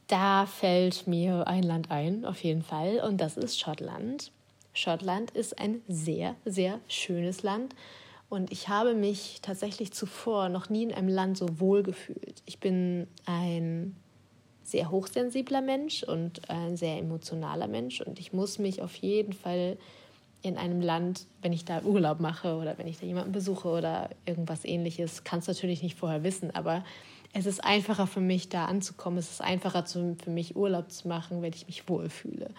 da 0.07 0.47
fällt 0.47 1.07
mir 1.07 1.47
ein 1.47 1.63
Land 1.63 1.91
ein, 1.91 2.25
auf 2.25 2.43
jeden 2.43 2.63
Fall, 2.63 3.01
und 3.01 3.21
das 3.21 3.37
ist 3.37 3.61
Schottland. 3.61 4.33
Schottland 4.73 5.31
ist 5.33 5.59
ein 5.59 5.83
sehr, 5.89 6.35
sehr 6.45 6.81
schönes 6.89 7.43
Land. 7.43 7.75
Und 8.31 8.51
ich 8.51 8.69
habe 8.69 8.95
mich 8.95 9.41
tatsächlich 9.43 9.93
zuvor 9.93 10.49
noch 10.49 10.71
nie 10.71 10.85
in 10.85 10.95
einem 10.95 11.09
Land 11.09 11.37
so 11.37 11.61
wohl 11.61 11.83
gefühlt. 11.83 12.43
Ich 12.47 12.59
bin 12.59 13.07
ein 13.27 13.95
sehr 14.73 14.91
hochsensibler 14.91 15.61
Mensch 15.61 16.03
und 16.03 16.51
ein 16.51 16.77
sehr 16.77 16.99
emotionaler 16.99 17.69
Mensch. 17.69 18.01
Und 18.01 18.19
ich 18.19 18.33
muss 18.33 18.59
mich 18.59 18.83
auf 18.83 18.97
jeden 18.97 19.35
Fall 19.35 19.77
in 20.43 20.57
einem 20.57 20.81
Land, 20.81 21.27
wenn 21.41 21.53
ich 21.53 21.65
da 21.65 21.83
Urlaub 21.83 22.19
mache 22.19 22.57
oder 22.57 22.77
wenn 22.79 22.89
ich 22.89 22.99
da 22.99 23.07
jemanden 23.07 23.33
besuche 23.33 23.69
oder 23.69 24.11
irgendwas 24.27 24.65
ähnliches, 24.65 25.23
kann 25.23 25.39
es 25.39 25.47
natürlich 25.47 25.83
nicht 25.83 25.97
vorher 25.97 26.25
wissen, 26.25 26.53
aber 26.53 26.85
es 27.33 27.47
ist 27.47 27.65
einfacher 27.65 28.07
für 28.07 28.21
mich, 28.21 28.49
da 28.49 28.67
anzukommen. 28.67 29.19
Es 29.19 29.31
ist 29.31 29.41
einfacher 29.41 29.85
zu, 29.85 30.17
für 30.23 30.31
mich, 30.31 30.57
Urlaub 30.57 30.91
zu 30.91 31.09
machen, 31.09 31.41
wenn 31.41 31.53
ich 31.53 31.67
mich 31.67 31.89
wohlfühle. 31.89 32.51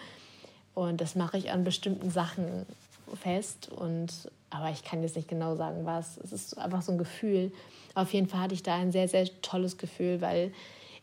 Und 0.74 1.00
das 1.00 1.14
mache 1.14 1.38
ich 1.38 1.50
an 1.50 1.62
bestimmten 1.62 2.10
Sachen 2.10 2.66
fest. 3.14 3.70
Und, 3.70 4.30
aber 4.50 4.70
ich 4.70 4.82
kann 4.82 5.02
jetzt 5.02 5.14
nicht 5.14 5.28
genau 5.28 5.54
sagen, 5.54 5.84
was. 5.84 6.18
Es 6.18 6.32
ist 6.32 6.58
einfach 6.58 6.82
so 6.82 6.90
ein 6.90 6.98
Gefühl. 6.98 7.52
Auf 7.94 8.12
jeden 8.12 8.28
Fall 8.28 8.40
hatte 8.40 8.54
ich 8.54 8.64
da 8.64 8.74
ein 8.74 8.90
sehr, 8.90 9.06
sehr 9.06 9.26
tolles 9.42 9.78
Gefühl, 9.78 10.20
weil 10.20 10.52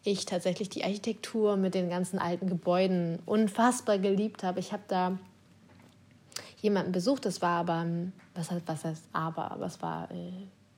ich 0.04 0.26
tatsächlich 0.26 0.70
die 0.70 0.84
Architektur 0.84 1.58
mit 1.58 1.76
den 1.76 1.90
ganzen 1.90 2.20
alten 2.20 2.48
Gebäuden 2.48 3.20
unfassbar 3.26 4.00
geliebt 4.00 4.44
habe. 4.44 4.60
Ich 4.60 4.72
habe 4.72 4.84
da 4.88 5.18
jemanden 6.62 6.92
besucht. 6.92 7.26
Das 7.26 7.42
war 7.42 7.60
aber, 7.60 7.86
was 8.34 8.52
heißt, 8.52 8.64
was 8.66 8.86
heißt 8.86 9.04
aber, 9.14 9.58
es 9.66 9.82
war 9.82 10.10
äh, 10.12 10.32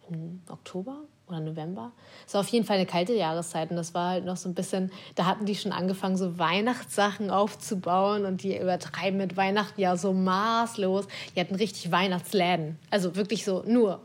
im 0.10 0.42
Oktober 0.50 0.98
oder 1.28 1.40
November. 1.40 1.92
Es 2.28 2.34
war 2.34 2.42
auf 2.42 2.48
jeden 2.50 2.66
Fall 2.66 2.78
eine 2.78 2.86
kalte 2.86 3.14
Jahreszeit 3.14 3.70
und 3.70 3.78
das 3.78 3.94
war 3.94 4.12
halt 4.12 4.26
noch 4.26 4.38
so 4.38 4.50
ein 4.50 4.54
bisschen, 4.54 4.92
da 5.16 5.26
hatten 5.26 5.46
die 5.46 5.56
schon 5.56 5.72
angefangen, 5.72 6.18
so 6.18 6.38
Weihnachtssachen 6.38 7.30
aufzubauen 7.30 8.26
und 8.26 8.44
die 8.44 8.58
übertreiben 8.58 9.18
mit 9.18 9.38
Weihnachten 9.38 9.80
ja 9.80 9.96
so 9.96 10.14
maßlos. 10.14 11.08
Die 11.36 11.40
hatten 11.40 11.56
richtig 11.56 11.92
Weihnachtsläden. 11.92 12.78
Also 12.90 13.16
wirklich 13.16 13.46
so 13.46 13.64
nur 13.66 14.02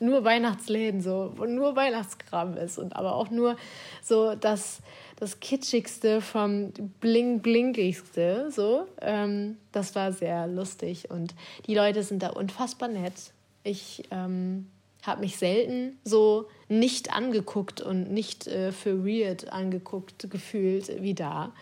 nur 0.00 0.24
Weihnachtsläden 0.24 1.00
so, 1.00 1.32
wo 1.36 1.44
nur 1.44 1.76
Weihnachtskram 1.76 2.56
ist 2.56 2.78
und 2.78 2.96
aber 2.96 3.14
auch 3.14 3.30
nur 3.30 3.56
so 4.02 4.34
das 4.34 4.80
das 5.20 5.38
Kitschigste 5.38 6.22
vom 6.22 6.72
Bling-Blinkigste. 7.00 8.50
So. 8.50 8.86
Ähm, 9.00 9.58
das 9.70 9.94
war 9.94 10.12
sehr 10.12 10.46
lustig 10.48 11.10
und 11.10 11.34
die 11.66 11.74
Leute 11.74 12.02
sind 12.02 12.22
da 12.22 12.30
unfassbar 12.30 12.88
nett. 12.88 13.32
Ich 13.62 14.02
ähm, 14.10 14.66
habe 15.02 15.20
mich 15.20 15.36
selten 15.36 15.98
so 16.04 16.46
nicht 16.68 17.14
angeguckt 17.14 17.82
und 17.82 18.10
nicht 18.10 18.46
äh, 18.46 18.72
für 18.72 19.06
weird 19.06 19.52
angeguckt 19.52 20.30
gefühlt 20.30 21.02
wie 21.02 21.14
da, 21.14 21.52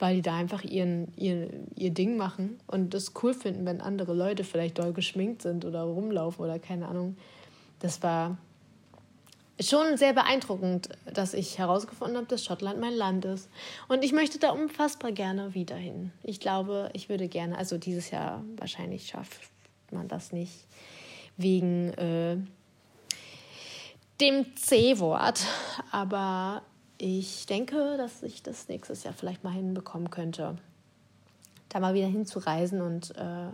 weil 0.00 0.16
die 0.16 0.22
da 0.22 0.36
einfach 0.36 0.64
ihren, 0.64 1.12
ihr, 1.16 1.48
ihr 1.76 1.90
Ding 1.90 2.16
machen 2.16 2.58
und 2.66 2.92
das 2.92 3.12
cool 3.22 3.34
finden, 3.34 3.64
wenn 3.66 3.80
andere 3.80 4.14
Leute 4.14 4.42
vielleicht 4.42 4.80
doll 4.80 4.92
geschminkt 4.92 5.42
sind 5.42 5.64
oder 5.64 5.82
rumlaufen 5.82 6.44
oder 6.44 6.58
keine 6.58 6.88
Ahnung. 6.88 7.16
Das 7.86 8.02
war 8.02 8.36
schon 9.60 9.96
sehr 9.96 10.12
beeindruckend, 10.12 10.88
dass 11.04 11.34
ich 11.34 11.56
herausgefunden 11.56 12.16
habe, 12.16 12.26
dass 12.26 12.44
Schottland 12.44 12.80
mein 12.80 12.94
Land 12.94 13.24
ist. 13.24 13.48
Und 13.86 14.02
ich 14.02 14.10
möchte 14.10 14.40
da 14.40 14.50
unfassbar 14.50 15.12
gerne 15.12 15.54
wieder 15.54 15.76
hin. 15.76 16.10
Ich 16.24 16.40
glaube, 16.40 16.90
ich 16.94 17.08
würde 17.08 17.28
gerne, 17.28 17.56
also 17.56 17.78
dieses 17.78 18.10
Jahr 18.10 18.42
wahrscheinlich 18.56 19.06
schafft 19.06 19.38
man 19.92 20.08
das 20.08 20.32
nicht 20.32 20.66
wegen 21.36 21.90
äh, 21.90 22.38
dem 24.20 24.56
C-Wort. 24.56 25.44
Aber 25.92 26.62
ich 26.98 27.46
denke, 27.46 27.96
dass 27.98 28.24
ich 28.24 28.42
das 28.42 28.66
nächstes 28.66 29.04
Jahr 29.04 29.14
vielleicht 29.14 29.44
mal 29.44 29.52
hinbekommen 29.52 30.10
könnte, 30.10 30.56
da 31.68 31.78
mal 31.78 31.94
wieder 31.94 32.08
hinzureisen 32.08 32.80
und 32.80 33.14
äh, 33.16 33.50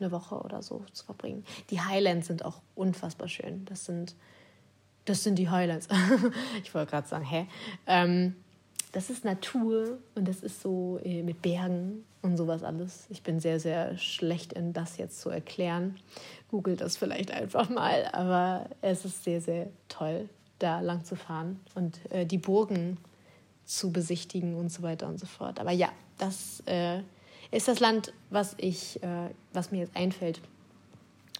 eine 0.00 0.12
Woche 0.12 0.36
oder 0.36 0.62
so 0.62 0.84
zu 0.92 1.04
verbringen. 1.04 1.44
Die 1.70 1.80
Highlands 1.80 2.26
sind 2.26 2.44
auch 2.44 2.60
unfassbar 2.74 3.28
schön. 3.28 3.64
Das 3.66 3.84
sind 3.84 4.14
das 5.04 5.24
sind 5.24 5.36
die 5.36 5.48
Highlights. 5.48 5.88
ich 6.62 6.74
wollte 6.74 6.90
gerade 6.90 7.08
sagen, 7.08 7.24
hä? 7.24 7.46
Ähm, 7.86 8.36
das 8.92 9.10
ist 9.10 9.24
Natur 9.24 9.98
und 10.14 10.26
das 10.26 10.42
ist 10.42 10.62
so 10.62 10.98
äh, 11.02 11.22
mit 11.22 11.42
Bergen 11.42 12.04
und 12.22 12.36
sowas 12.36 12.62
alles. 12.62 13.06
Ich 13.08 13.22
bin 13.22 13.40
sehr, 13.40 13.60
sehr 13.60 13.96
schlecht 13.98 14.52
in 14.52 14.72
das 14.72 14.96
jetzt 14.98 15.20
zu 15.20 15.30
erklären. 15.30 15.96
Googelt 16.50 16.80
das 16.80 16.96
vielleicht 16.96 17.30
einfach 17.30 17.68
mal, 17.68 18.08
aber 18.12 18.68
es 18.82 19.04
ist 19.04 19.24
sehr, 19.24 19.40
sehr 19.40 19.68
toll, 19.88 20.28
da 20.58 20.80
lang 20.80 21.04
zu 21.04 21.16
fahren 21.16 21.60
und 21.74 21.98
äh, 22.12 22.26
die 22.26 22.38
Burgen 22.38 22.98
zu 23.64 23.92
besichtigen 23.92 24.56
und 24.56 24.70
so 24.70 24.82
weiter 24.82 25.06
und 25.06 25.18
so 25.18 25.26
fort. 25.26 25.60
Aber 25.60 25.70
ja, 25.70 25.90
das 26.18 26.60
äh, 26.66 27.00
ist 27.50 27.68
das 27.68 27.80
Land, 27.80 28.12
was 28.30 28.54
ich, 28.58 29.02
äh, 29.02 29.30
was 29.52 29.70
mir 29.70 29.78
jetzt 29.78 29.96
einfällt, 29.96 30.40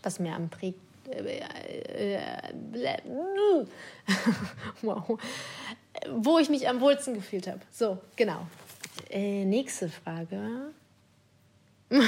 was 0.02 0.18
mir 0.18 0.34
am 0.34 0.48
prägt 0.48 0.78
wow. 4.82 5.18
Wo 6.08 6.38
ich 6.38 6.48
mich 6.48 6.68
am 6.68 6.80
wohlsten 6.80 7.14
gefühlt 7.14 7.48
habe. 7.48 7.60
So, 7.70 7.98
genau. 8.16 8.46
Äh, 9.08 9.44
nächste 9.44 9.88
Frage. 9.88 10.72
oh, 11.90 12.02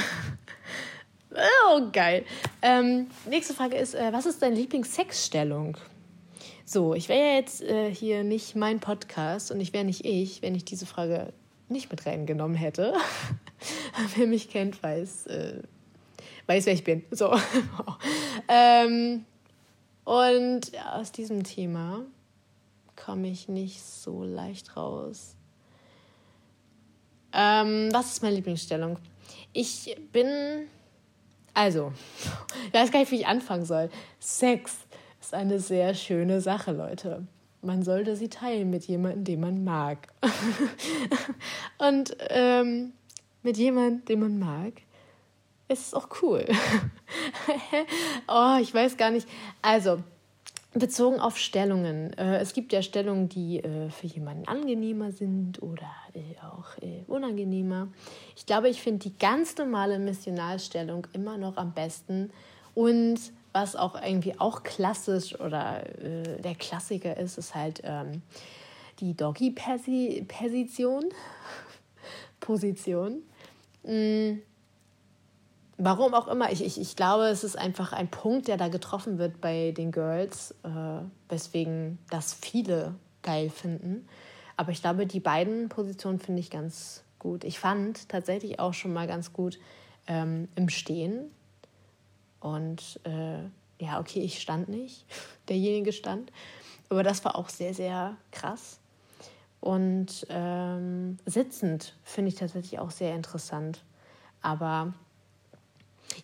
geil. 1.91 2.25
Ähm, 2.61 3.07
nächste 3.29 3.53
Frage 3.53 3.75
ist: 3.75 3.93
äh, 3.93 4.13
Was 4.13 4.25
ist 4.25 4.41
deine 4.41 4.55
Lieblingssexstellung? 4.55 5.77
So, 6.65 6.93
ich 6.93 7.09
wäre 7.09 7.27
ja 7.27 7.35
jetzt 7.35 7.61
äh, 7.61 7.93
hier 7.93 8.23
nicht 8.23 8.55
mein 8.55 8.79
Podcast 8.79 9.51
und 9.51 9.59
ich 9.59 9.73
wäre 9.73 9.83
nicht 9.83 10.05
ich, 10.05 10.41
wenn 10.41 10.55
ich 10.55 10.63
diese 10.63 10.85
Frage 10.85 11.33
nicht 11.67 11.91
mit 11.91 12.05
reingenommen 12.05 12.55
hätte. 12.55 12.93
Wer 14.15 14.27
mich 14.27 14.49
kennt, 14.49 14.81
weiß, 14.81 15.27
äh, 15.27 15.61
weiß, 16.47 16.65
wer 16.65 16.73
ich 16.73 16.83
bin. 16.83 17.03
So. 17.11 17.33
ähm, 18.47 19.25
und 20.03 20.71
aus 20.93 21.11
diesem 21.11 21.43
Thema 21.43 22.01
komme 22.95 23.27
ich 23.27 23.47
nicht 23.47 23.81
so 23.81 24.23
leicht 24.23 24.75
raus. 24.75 25.35
Ähm, 27.33 27.89
was 27.91 28.13
ist 28.13 28.23
meine 28.23 28.35
Lieblingsstellung? 28.35 28.97
Ich 29.53 29.95
bin. 30.11 30.67
Also, 31.53 31.93
ich 32.67 32.73
weiß 32.73 32.91
gar 32.91 32.99
nicht, 32.99 33.11
wie 33.11 33.21
ich 33.21 33.27
anfangen 33.27 33.65
soll. 33.65 33.89
Sex 34.19 34.77
ist 35.21 35.33
eine 35.33 35.59
sehr 35.59 35.93
schöne 35.93 36.41
Sache, 36.41 36.71
Leute. 36.71 37.25
Man 37.61 37.83
sollte 37.83 38.17
sie 38.17 38.27
teilen 38.27 38.69
mit 38.69 38.85
jemandem, 38.85 39.23
den 39.23 39.39
man 39.39 39.63
mag. 39.63 40.09
Und 41.77 42.15
ähm, 42.29 42.91
mit 43.43 43.57
jemandem, 43.57 44.05
den 44.05 44.19
man 44.19 44.39
mag, 44.39 44.81
ist 45.67 45.87
es 45.87 45.93
auch 45.93 46.07
cool. 46.21 46.45
oh, 48.27 48.57
ich 48.61 48.73
weiß 48.73 48.97
gar 48.97 49.11
nicht. 49.11 49.27
Also, 49.61 49.99
bezogen 50.73 51.19
auf 51.19 51.37
Stellungen. 51.37 52.13
Äh, 52.13 52.37
es 52.37 52.53
gibt 52.53 52.73
ja 52.73 52.81
Stellungen, 52.81 53.29
die 53.29 53.59
äh, 53.59 53.89
für 53.89 54.07
jemanden 54.07 54.47
angenehmer 54.47 55.11
sind 55.11 55.61
oder 55.61 55.89
äh, 56.13 56.35
auch 56.41 56.75
unangenehmer. 57.07 57.89
Ich 58.35 58.45
glaube, 58.45 58.69
ich 58.69 58.81
finde 58.81 58.99
die 58.99 59.17
ganz 59.17 59.57
normale 59.57 59.99
Missionalstellung 59.99 61.07
immer 61.13 61.37
noch 61.37 61.57
am 61.57 61.73
besten. 61.73 62.31
Und 62.73 63.19
was 63.51 63.75
auch 63.75 64.01
irgendwie 64.01 64.39
auch 64.39 64.63
klassisch 64.63 65.39
oder 65.39 65.83
der 66.43 66.55
Klassiker 66.55 67.17
ist, 67.17 67.37
ist 67.37 67.53
halt 67.53 67.81
ähm, 67.83 68.23
die 68.99 69.15
Doggy-Position. 69.15 71.05
Position. 72.39 73.21
Mm 73.83 74.39
warum 75.77 76.13
auch 76.13 76.27
immer, 76.27 76.51
ich, 76.51 76.63
ich, 76.63 76.79
ich 76.79 76.95
glaube, 76.95 77.27
es 77.27 77.43
ist 77.43 77.57
einfach 77.57 77.93
ein 77.93 78.07
Punkt, 78.09 78.47
der 78.47 78.57
da 78.57 78.67
getroffen 78.67 79.17
wird 79.17 79.41
bei 79.41 79.71
den 79.71 79.91
Girls, 79.91 80.55
äh, 80.63 81.01
weswegen 81.29 81.97
das 82.09 82.33
viele 82.33 82.95
geil 83.21 83.49
finden. 83.49 84.07
Aber 84.55 84.71
ich 84.71 84.81
glaube, 84.81 85.07
die 85.07 85.19
beiden 85.19 85.69
Positionen 85.69 86.19
finde 86.19 86.39
ich 86.39 86.49
ganz 86.49 87.03
gut. 87.19 87.43
Ich 87.43 87.59
fand 87.59 88.07
tatsächlich 88.09 88.59
auch 88.59 88.73
schon 88.73 88.93
mal 88.93 89.07
ganz 89.07 89.33
gut 89.33 89.59
ähm, 90.07 90.47
im 90.55 90.69
Stehen. 90.69 91.31
Und 92.39 92.99
äh, 93.03 93.39
ja, 93.83 93.99
okay, 93.99 94.19
ich 94.19 94.39
stand 94.41 94.69
nicht, 94.69 95.05
derjenige 95.49 95.91
stand. 95.91 96.31
Aber 96.89 97.03
das 97.03 97.25
war 97.25 97.35
auch 97.35 97.49
sehr, 97.49 97.73
sehr 97.73 98.15
krass. 98.31 98.79
Und 99.63 100.27
ähm, 100.27 101.15
sitzend 101.25 101.95
finde 102.03 102.27
ich 102.27 102.35
tatsächlich 102.35 102.79
auch 102.79 102.91
sehr 102.91 103.15
interessant. 103.15 103.81
Aber 104.41 104.93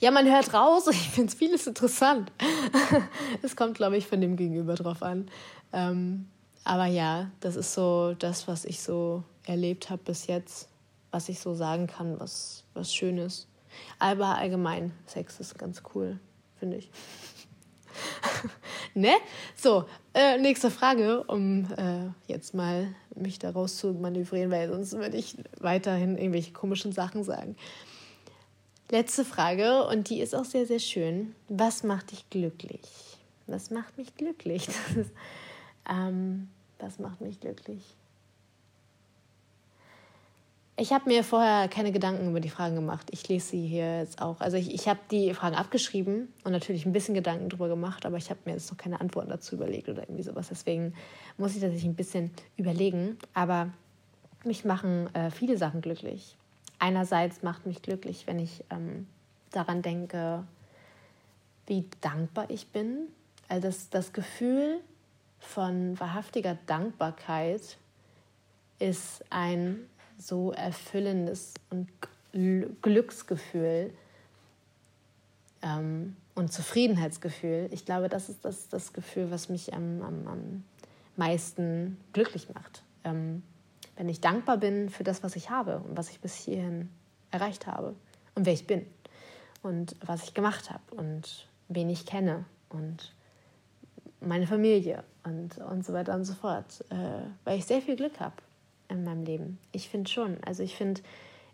ja, 0.02 0.12
man 0.12 0.30
hört 0.30 0.54
raus, 0.54 0.88
ich 0.92 1.10
finde 1.10 1.30
es 1.30 1.36
vieles 1.36 1.66
interessant. 1.66 2.34
Es 3.42 3.56
kommt, 3.56 3.78
glaube 3.78 3.96
ich, 3.96 4.08
von 4.08 4.20
dem 4.20 4.36
Gegenüber 4.36 4.76
drauf 4.76 5.02
an. 5.02 5.30
Ähm, 5.72 6.28
aber 6.66 6.88
ja, 6.88 7.32
das 7.40 7.56
ist 7.56 7.74
so 7.74 8.14
das, 8.14 8.50
was 8.50 8.66
ich 8.66 8.82
so 8.82 9.24
erlebt 9.46 9.90
habe 9.90 10.04
bis 10.04 10.28
jetzt, 10.28 10.68
was 11.12 11.30
ich 11.30 11.40
so 11.40 11.54
sagen 11.54 11.88
kann, 11.88 12.20
was, 12.20 12.66
was 12.74 12.94
schön 12.94 13.18
ist. 13.18 13.48
Aber 14.00 14.36
allgemein, 14.36 14.92
Sex 15.06 15.40
ist 15.40 15.58
ganz 15.58 15.82
cool, 15.96 16.20
finde 16.60 16.76
ich. 16.76 16.92
ne? 18.94 19.12
So, 19.56 19.86
äh, 20.14 20.38
nächste 20.38 20.72
Frage, 20.72 21.24
um 21.24 21.66
äh, 21.78 22.10
jetzt 22.28 22.54
mal 22.54 22.88
mich 23.16 23.40
daraus 23.40 23.78
zu 23.78 23.94
manövrieren, 23.94 24.52
weil 24.52 24.70
sonst 24.70 24.94
würde 24.94 25.18
ich 25.18 25.38
weiterhin 25.60 26.18
irgendwelche 26.18 26.52
komischen 26.52 26.92
Sachen 26.92 27.24
sagen. 27.24 27.56
Letzte 28.92 29.24
Frage, 29.24 29.86
und 29.86 30.10
die 30.10 30.20
ist 30.20 30.34
auch 30.34 30.46
sehr, 30.46 30.66
sehr 30.66 30.80
schön. 30.80 31.36
Was 31.48 31.84
macht 31.84 32.12
dich 32.12 32.30
glücklich? 32.30 32.82
Was 33.46 33.70
macht 33.70 33.98
mich 33.98 34.16
glücklich? 34.16 34.68
Ist, 34.96 35.12
ähm, 35.88 36.50
was 36.80 36.98
macht 36.98 37.22
mich 37.22 37.40
glücklich? 37.40 37.84
Ich 40.82 40.94
habe 40.94 41.10
mir 41.10 41.26
vorher 41.26 41.68
keine 41.68 41.92
Gedanken 41.92 42.30
über 42.30 42.40
die 42.40 42.50
Fragen 42.50 42.76
gemacht. 42.76 43.10
Ich 43.12 43.28
lese 43.28 43.50
sie 43.50 43.68
hier 43.68 44.00
jetzt 44.00 44.22
auch. 44.22 44.40
Also 44.40 44.56
ich, 44.56 44.74
ich 44.74 44.88
habe 44.88 45.02
die 45.12 45.34
Fragen 45.34 45.58
abgeschrieben 45.58 46.32
und 46.46 46.54
natürlich 46.54 46.86
ein 46.86 46.94
bisschen 46.94 47.14
Gedanken 47.14 47.50
darüber 47.50 47.68
gemacht, 47.68 48.06
aber 48.06 48.16
ich 48.16 48.30
habe 48.30 48.40
mir 48.46 48.54
jetzt 48.54 48.72
noch 48.72 48.78
keine 48.78 49.02
Antworten 49.02 49.28
dazu 49.28 49.56
überlegt 49.56 49.90
oder 49.90 50.04
irgendwie 50.04 50.24
sowas. 50.24 50.48
Deswegen 50.48 50.94
muss 51.38 51.54
ich 51.54 51.60
tatsächlich 51.60 51.84
ein 51.84 51.96
bisschen 51.96 52.32
überlegen. 52.56 53.18
Aber 53.34 53.72
mich 54.46 54.64
machen 54.64 55.14
äh, 55.14 55.32
viele 55.32 55.58
Sachen 55.58 55.82
glücklich. 55.82 56.38
Einerseits 56.80 57.44
macht 57.44 57.66
mich 57.66 57.82
glücklich, 57.82 58.26
wenn 58.26 58.40
ich 58.40 58.64
ähm, 58.70 59.06
daran 59.52 59.82
denke, 59.82 60.46
wie 61.68 61.90
dankbar 62.00 62.50
ich 62.50 62.68
bin. 62.68 63.10
Also 63.50 63.68
das, 63.68 63.90
das 63.90 64.14
Gefühl 64.14 64.80
von 65.40 66.00
wahrhaftiger 66.00 66.58
Dankbarkeit 66.68 67.78
ist 68.80 69.26
ein 69.30 69.82
so 70.20 70.52
erfüllendes 70.52 71.54
und 71.70 71.88
Glücksgefühl 72.82 73.92
ähm, 75.64 76.16
und 76.36 76.54
Zufriedenheitsgefühl. 76.54 77.70
Ich 77.72 77.86
glaube, 77.86 78.10
das 78.10 78.30
ist 78.30 78.46
das, 78.46 78.68
das 78.68 78.94
Gefühl, 78.94 79.32
was 79.32 79.50
mich 79.50 79.74
am, 79.74 80.02
am, 80.02 80.28
am 80.28 80.64
meisten 81.16 81.98
glücklich 82.14 82.48
macht. 82.54 82.84
Ähm, 83.04 83.42
wenn 83.96 84.10
ich 84.10 84.22
dankbar 84.22 84.58
bin 84.58 84.90
für 84.90 85.04
das, 85.04 85.24
was 85.24 85.36
ich 85.36 85.50
habe 85.50 85.80
und 85.80 85.98
was 85.98 86.10
ich 86.10 86.20
bis 86.20 86.36
hierhin 86.36 86.90
erreicht 87.32 87.66
habe 87.66 87.96
und 88.36 88.46
wer 88.46 88.54
ich 88.54 88.68
bin 88.68 88.86
und 89.64 89.96
was 90.06 90.24
ich 90.24 90.34
gemacht 90.34 90.70
habe 90.70 90.84
und 90.96 91.48
wen 91.70 91.90
ich 91.90 92.06
kenne 92.06 92.46
und 92.70 93.14
meine 94.22 94.48
Familie 94.48 95.04
und, 95.24 95.58
und 95.58 95.86
so 95.86 95.94
weiter 95.94 96.14
und 96.14 96.26
so 96.26 96.34
fort, 96.34 96.84
äh, 96.90 97.22
weil 97.46 97.58
ich 97.58 97.66
sehr 97.66 97.82
viel 97.82 97.96
Glück 97.96 98.20
habe 98.20 98.36
in 98.90 99.04
meinem 99.04 99.24
Leben. 99.24 99.60
Ich 99.72 99.90
finde 99.90 100.10
schon. 100.10 100.38
Also 100.44 100.64
ich 100.64 100.76
finde, 100.76 101.02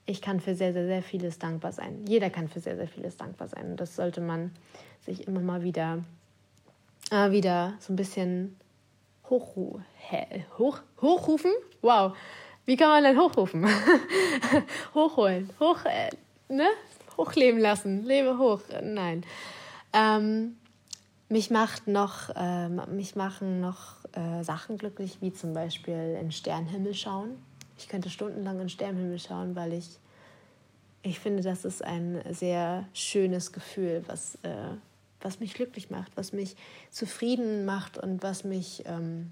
ich 0.06 0.22
kann 0.22 0.40
für 0.40 0.56
sehr, 0.56 0.74
sehr, 0.74 0.86
sehr 0.86 1.04
vieles 1.04 1.40
dankbar 1.40 1.72
sein. 1.72 2.06
Jeder 2.08 2.30
kann 2.30 2.48
für 2.48 2.60
sehr, 2.60 2.76
sehr 2.76 2.88
vieles 2.88 3.18
dankbar 3.18 3.48
sein. 3.48 3.72
Und 3.72 3.80
das 3.80 3.96
sollte 3.96 4.22
man 4.22 4.52
sich 5.06 5.28
immer 5.28 5.42
mal 5.42 5.64
wieder, 5.64 6.04
äh, 7.12 7.32
wieder 7.32 7.74
so 7.80 7.94
ein 7.94 7.96
bisschen 7.96 8.56
hochru 9.30 9.80
hoch, 10.58 10.80
hochrufen. 11.02 11.52
Wow, 11.82 12.16
wie 12.66 12.78
kann 12.78 12.90
man 12.90 13.04
denn 13.04 13.20
hochrufen? 13.20 13.68
Hochholen, 14.94 15.50
hoch, 15.60 15.86
äh, 15.86 16.10
ne? 16.54 16.68
hochleben 17.18 17.60
lassen, 17.60 18.04
lebe 18.04 18.38
hoch. 18.38 18.62
Nein. 18.82 19.24
Ähm, 19.94 20.58
mich 21.30 21.50
macht 21.50 21.88
noch, 21.88 22.30
äh, 22.36 22.70
mich 22.70 23.16
machen 23.16 23.62
noch 23.62 24.05
äh, 24.16 24.44
Sachen 24.44 24.78
glücklich, 24.78 25.18
wie 25.22 25.34
zum 25.34 25.54
Beispiel 25.54 26.18
in 26.20 26.32
Sternenhimmel 26.32 26.94
schauen. 26.94 27.38
Ich 27.78 27.88
könnte 27.88 28.10
stundenlang 28.10 28.60
in 28.60 28.70
Sternenhimmel 28.70 29.20
schauen, 29.20 29.56
weil 29.56 29.74
ich, 29.74 30.00
ich 31.04 31.20
finde, 31.20 31.44
das 31.44 31.66
ist 31.66 31.84
ein 31.84 32.22
sehr 32.32 32.88
schönes 32.94 33.52
Gefühl, 33.52 34.04
was, 34.08 34.36
äh, 34.44 34.72
was 35.22 35.40
mich 35.40 35.54
glücklich 35.54 35.90
macht, 35.90 36.16
was 36.16 36.34
mich 36.34 36.56
zufrieden 36.90 37.66
macht 37.66 37.98
und 37.98 38.24
was 38.24 38.44
mich 38.44 38.84
ähm, 38.86 39.32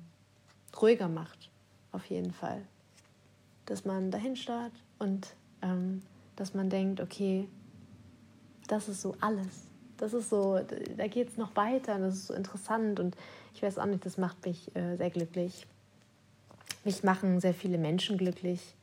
ruhiger 0.80 1.08
macht, 1.08 1.50
auf 1.92 2.06
jeden 2.06 2.34
Fall. 2.34 2.62
Dass 3.66 3.86
man 3.86 4.12
dahin 4.12 4.36
starrt 4.36 4.74
und 5.00 5.36
ähm, 5.62 6.02
dass 6.36 6.54
man 6.54 6.70
denkt, 6.70 7.00
okay, 7.00 7.48
das 8.68 8.90
ist 8.90 9.02
so 9.02 9.16
alles 9.22 9.73
das 10.04 10.14
ist 10.14 10.30
so, 10.30 10.60
da 10.98 11.08
geht 11.08 11.30
es 11.30 11.38
noch 11.38 11.56
weiter 11.56 11.96
und 11.96 12.02
das 12.02 12.16
ist 12.16 12.28
so 12.28 12.34
interessant 12.34 13.00
und 13.00 13.16
ich 13.56 13.64
weiß 13.64 13.80
auch 13.80 13.86
nicht, 13.86 14.06
das 14.06 14.18
macht 14.18 14.46
mich 14.46 14.76
äh, 14.76 14.98
sehr 14.98 15.10
glücklich. 15.10 15.66
Mich 16.84 17.04
machen 17.04 17.40
sehr 17.40 17.54
viele 17.54 17.78
Menschen 17.78 18.18
glücklich. 18.18 18.76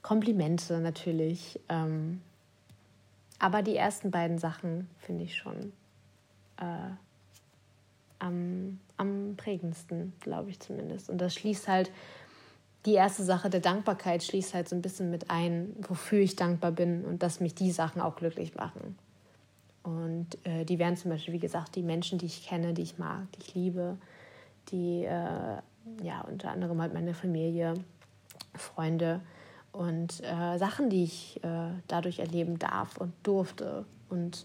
Komplimente 0.00 0.78
natürlich. 0.80 1.60
Ähm, 1.68 2.22
aber 3.38 3.60
die 3.60 3.76
ersten 3.76 4.10
beiden 4.10 4.38
Sachen 4.38 4.88
finde 5.00 5.24
ich 5.24 5.36
schon 5.36 5.74
äh, 6.56 6.90
am, 8.18 8.80
am 8.96 9.34
prägendsten, 9.36 10.14
glaube 10.20 10.48
ich 10.48 10.60
zumindest. 10.60 11.10
Und 11.10 11.18
das 11.18 11.34
schließt 11.34 11.68
halt, 11.68 11.90
die 12.86 12.94
erste 12.94 13.22
Sache 13.22 13.50
der 13.50 13.60
Dankbarkeit 13.60 14.22
schließt 14.22 14.54
halt 14.54 14.66
so 14.66 14.74
ein 14.74 14.80
bisschen 14.80 15.10
mit 15.10 15.30
ein, 15.30 15.76
wofür 15.86 16.20
ich 16.20 16.36
dankbar 16.36 16.72
bin 16.72 17.04
und 17.04 17.22
dass 17.22 17.40
mich 17.40 17.54
die 17.54 17.70
Sachen 17.70 18.00
auch 18.00 18.16
glücklich 18.16 18.54
machen. 18.54 18.96
Und 19.88 20.36
äh, 20.44 20.66
die 20.66 20.78
wären 20.78 20.98
zum 20.98 21.10
Beispiel, 21.10 21.32
wie 21.32 21.38
gesagt, 21.38 21.74
die 21.74 21.82
Menschen, 21.82 22.18
die 22.18 22.26
ich 22.26 22.46
kenne, 22.46 22.74
die 22.74 22.82
ich 22.82 22.98
mag, 22.98 23.32
die 23.32 23.40
ich 23.40 23.54
liebe, 23.54 23.96
die, 24.70 25.04
äh, 25.04 25.56
ja, 26.02 26.20
unter 26.28 26.50
anderem 26.50 26.82
halt 26.82 26.92
meine 26.92 27.14
Familie, 27.14 27.72
Freunde 28.54 29.22
und 29.72 30.22
äh, 30.22 30.58
Sachen, 30.58 30.90
die 30.90 31.04
ich 31.04 31.42
äh, 31.42 31.70
dadurch 31.86 32.18
erleben 32.18 32.58
darf 32.58 32.98
und 32.98 33.14
durfte. 33.22 33.86
Und 34.10 34.44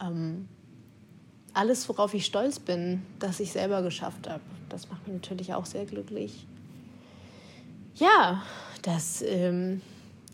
ähm, 0.00 0.48
alles, 1.54 1.88
worauf 1.88 2.12
ich 2.14 2.26
stolz 2.26 2.58
bin, 2.58 3.06
dass 3.20 3.38
ich 3.38 3.52
selber 3.52 3.82
geschafft 3.82 4.28
habe, 4.28 4.42
das 4.70 4.90
macht 4.90 5.06
mich 5.06 5.22
natürlich 5.22 5.54
auch 5.54 5.66
sehr 5.66 5.84
glücklich. 5.84 6.48
Ja, 7.94 8.42
das, 8.82 9.22
ähm, 9.22 9.82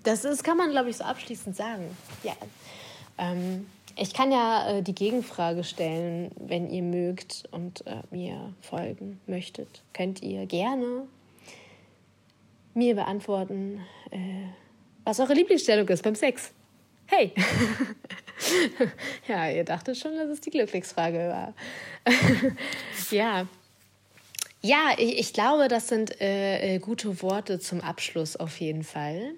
das 0.03 0.25
ist, 0.25 0.45
kann 0.45 0.57
man, 0.57 0.71
glaube 0.71 0.89
ich, 0.89 0.97
so 0.97 1.05
abschließend 1.05 1.55
sagen. 1.55 1.95
Ja. 2.23 2.33
Ähm, 3.19 3.67
ich 3.97 4.15
kann 4.15 4.33
ja 4.33 4.69
äh, 4.69 4.83
die 4.83 4.95
Gegenfrage 4.95 5.65
stellen, 5.65 6.31
wenn 6.39 6.69
ihr 6.71 6.83
mögt 6.83 7.45
und 7.51 7.87
äh, 7.87 8.03
mir 8.11 8.55
folgen 8.61 9.21
möchtet. 9.27 9.83
Könnt 9.93 10.23
ihr 10.23 10.47
gerne 10.47 11.07
mir 12.75 12.95
beantworten, 12.95 13.81
äh, 14.11 14.19
was 15.05 15.21
eure 15.21 15.35
Lieblingsstellung 15.35 15.89
ist 15.89 16.03
beim 16.03 16.15
Sex. 16.15 16.53
Hey! 17.07 17.33
ja, 19.29 19.51
ihr 19.51 19.65
dachtet 19.65 19.97
schon, 19.97 20.17
dass 20.17 20.29
es 20.29 20.41
die 20.41 20.51
Glücklichsfrage 20.51 21.29
war. 21.29 21.55
ja. 23.11 23.47
Ja, 24.63 24.93
ich, 24.97 25.19
ich, 25.19 25.33
glaube, 25.35 25.69
das 25.69 25.89
sind 25.89 26.21
äh, 26.21 26.77
äh, 26.77 26.79
gute 26.79 27.21
Worte 27.21 27.61
zum 27.61 27.83
Abschluss 27.83 28.37
auf 28.37 28.59
jeden 28.61 28.83
Fall. 28.83 29.35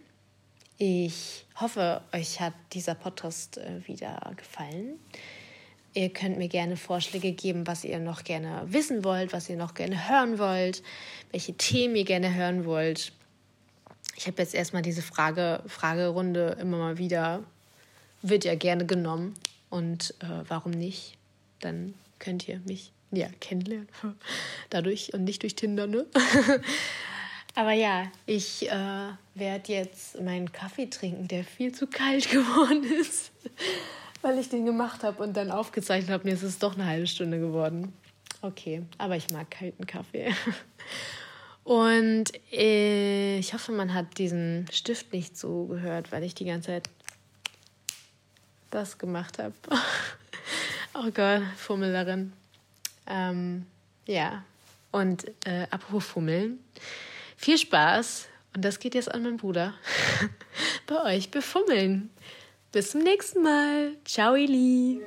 Ich 0.79 1.47
hoffe, 1.59 2.03
euch 2.13 2.39
hat 2.39 2.53
dieser 2.75 2.95
Podcast 2.95 3.57
äh, 3.57 3.87
wieder 3.87 4.21
gefallen. 4.37 4.99
Ihr 5.95 6.11
könnt 6.11 6.37
mir 6.37 6.49
gerne 6.49 6.77
Vorschläge 6.77 7.33
geben, 7.33 7.67
was 7.67 7.83
ihr 7.83 7.99
noch 7.99 8.25
gerne 8.25 8.63
wissen 8.67 9.03
wollt, 9.03 9.33
was 9.33 9.49
ihr 9.49 9.57
noch 9.57 9.73
gerne 9.73 10.11
hören 10.11 10.39
wollt, 10.39 10.83
welche 11.33 11.55
Themen 11.55 11.97
ihr 11.97 12.05
gerne 12.05 12.35
hören 12.35 12.67
wollt. 12.67 13.13
Ich 14.17 14.27
habe 14.27 14.43
jetzt 14.43 14.55
erstmal 14.55 14.83
diese 14.83 15.01
Frage, 15.01 15.63
Fragerunde 15.67 16.59
immer 16.61 16.77
mal 16.77 16.99
wieder, 16.99 17.43
wird 18.21 18.45
ja 18.45 18.55
gerne 18.55 18.85
genommen. 18.85 19.33
Und 19.71 20.15
äh, 20.21 20.45
warum 20.47 20.73
nicht? 20.73 21.17
Dann 21.61 21.95
könnt 22.19 22.47
ihr 22.49 22.61
mich 22.67 22.93
ja 23.13 23.29
kennenlernen. 23.41 23.89
Dadurch 24.69 25.15
und 25.15 25.25
nicht 25.25 25.43
durch 25.43 25.55
Tinder, 25.55 25.87
ne? 25.87 26.05
Aber 27.57 27.73
ja, 27.73 28.05
ich 28.27 28.71
äh, 28.71 29.09
werde 29.35 29.73
jetzt 29.73 30.21
meinen 30.21 30.53
Kaffee 30.53 30.87
trinken, 30.87 31.27
der 31.27 31.43
viel 31.43 31.73
zu 31.73 31.87
kalt 31.87 32.31
geworden 32.31 32.85
ist, 33.01 33.33
weil 34.21 34.39
ich 34.39 34.51
den 34.51 34.67
gemacht 34.67 35.03
habe 35.03 35.23
und 35.23 35.35
dann 35.37 35.51
aufgezeichnet 35.51 36.11
habe. 36.11 36.25
Mir 36.25 36.35
ist 36.35 36.43
es 36.43 36.59
doch 36.59 36.75
eine 36.75 36.87
halbe 36.87 37.07
Stunde 37.07 37.41
geworden. 37.41 37.95
Okay, 38.43 38.83
aber 38.99 39.17
ich 39.17 39.31
mag 39.31 39.51
kalten 39.51 39.87
Kaffee. 39.87 40.33
Und 41.65 42.31
äh, 42.53 43.39
ich 43.39 43.53
hoffe, 43.53 43.73
man 43.73 43.93
hat 43.93 44.19
diesen 44.19 44.69
Stift 44.71 45.13
nicht 45.13 45.37
so 45.37 45.65
gehört, 45.65 46.13
weil 46.13 46.23
ich 46.23 46.33
die 46.33 46.45
ganze 46.45 46.69
Zeit 46.69 46.89
das 48.71 48.99
gemacht 48.99 49.41
habe. 49.41 49.55
oh 50.95 51.11
Gott, 51.13 51.43
Fummelerin. 51.57 52.33
Ähm, 53.09 53.67
ja, 54.07 54.45
und 54.93 55.27
äh, 55.45 55.67
apropos 55.71 56.07
Fummeln, 56.07 56.61
viel 57.47 57.59
Spaß. 57.59 58.27
Und 58.57 58.65
das 58.65 58.81
geht 58.81 58.97
jetzt 58.97 59.13
an 59.13 59.23
meinen 59.23 59.37
Bruder. 59.37 59.75
Bei 60.89 61.17
euch 61.17 61.31
befummeln. 61.31 62.11
Bis 62.73 62.91
zum 62.91 63.03
nächsten 63.03 63.43
Mal. 63.43 63.93
Ciao, 64.05 64.35
Ili. 64.35 65.01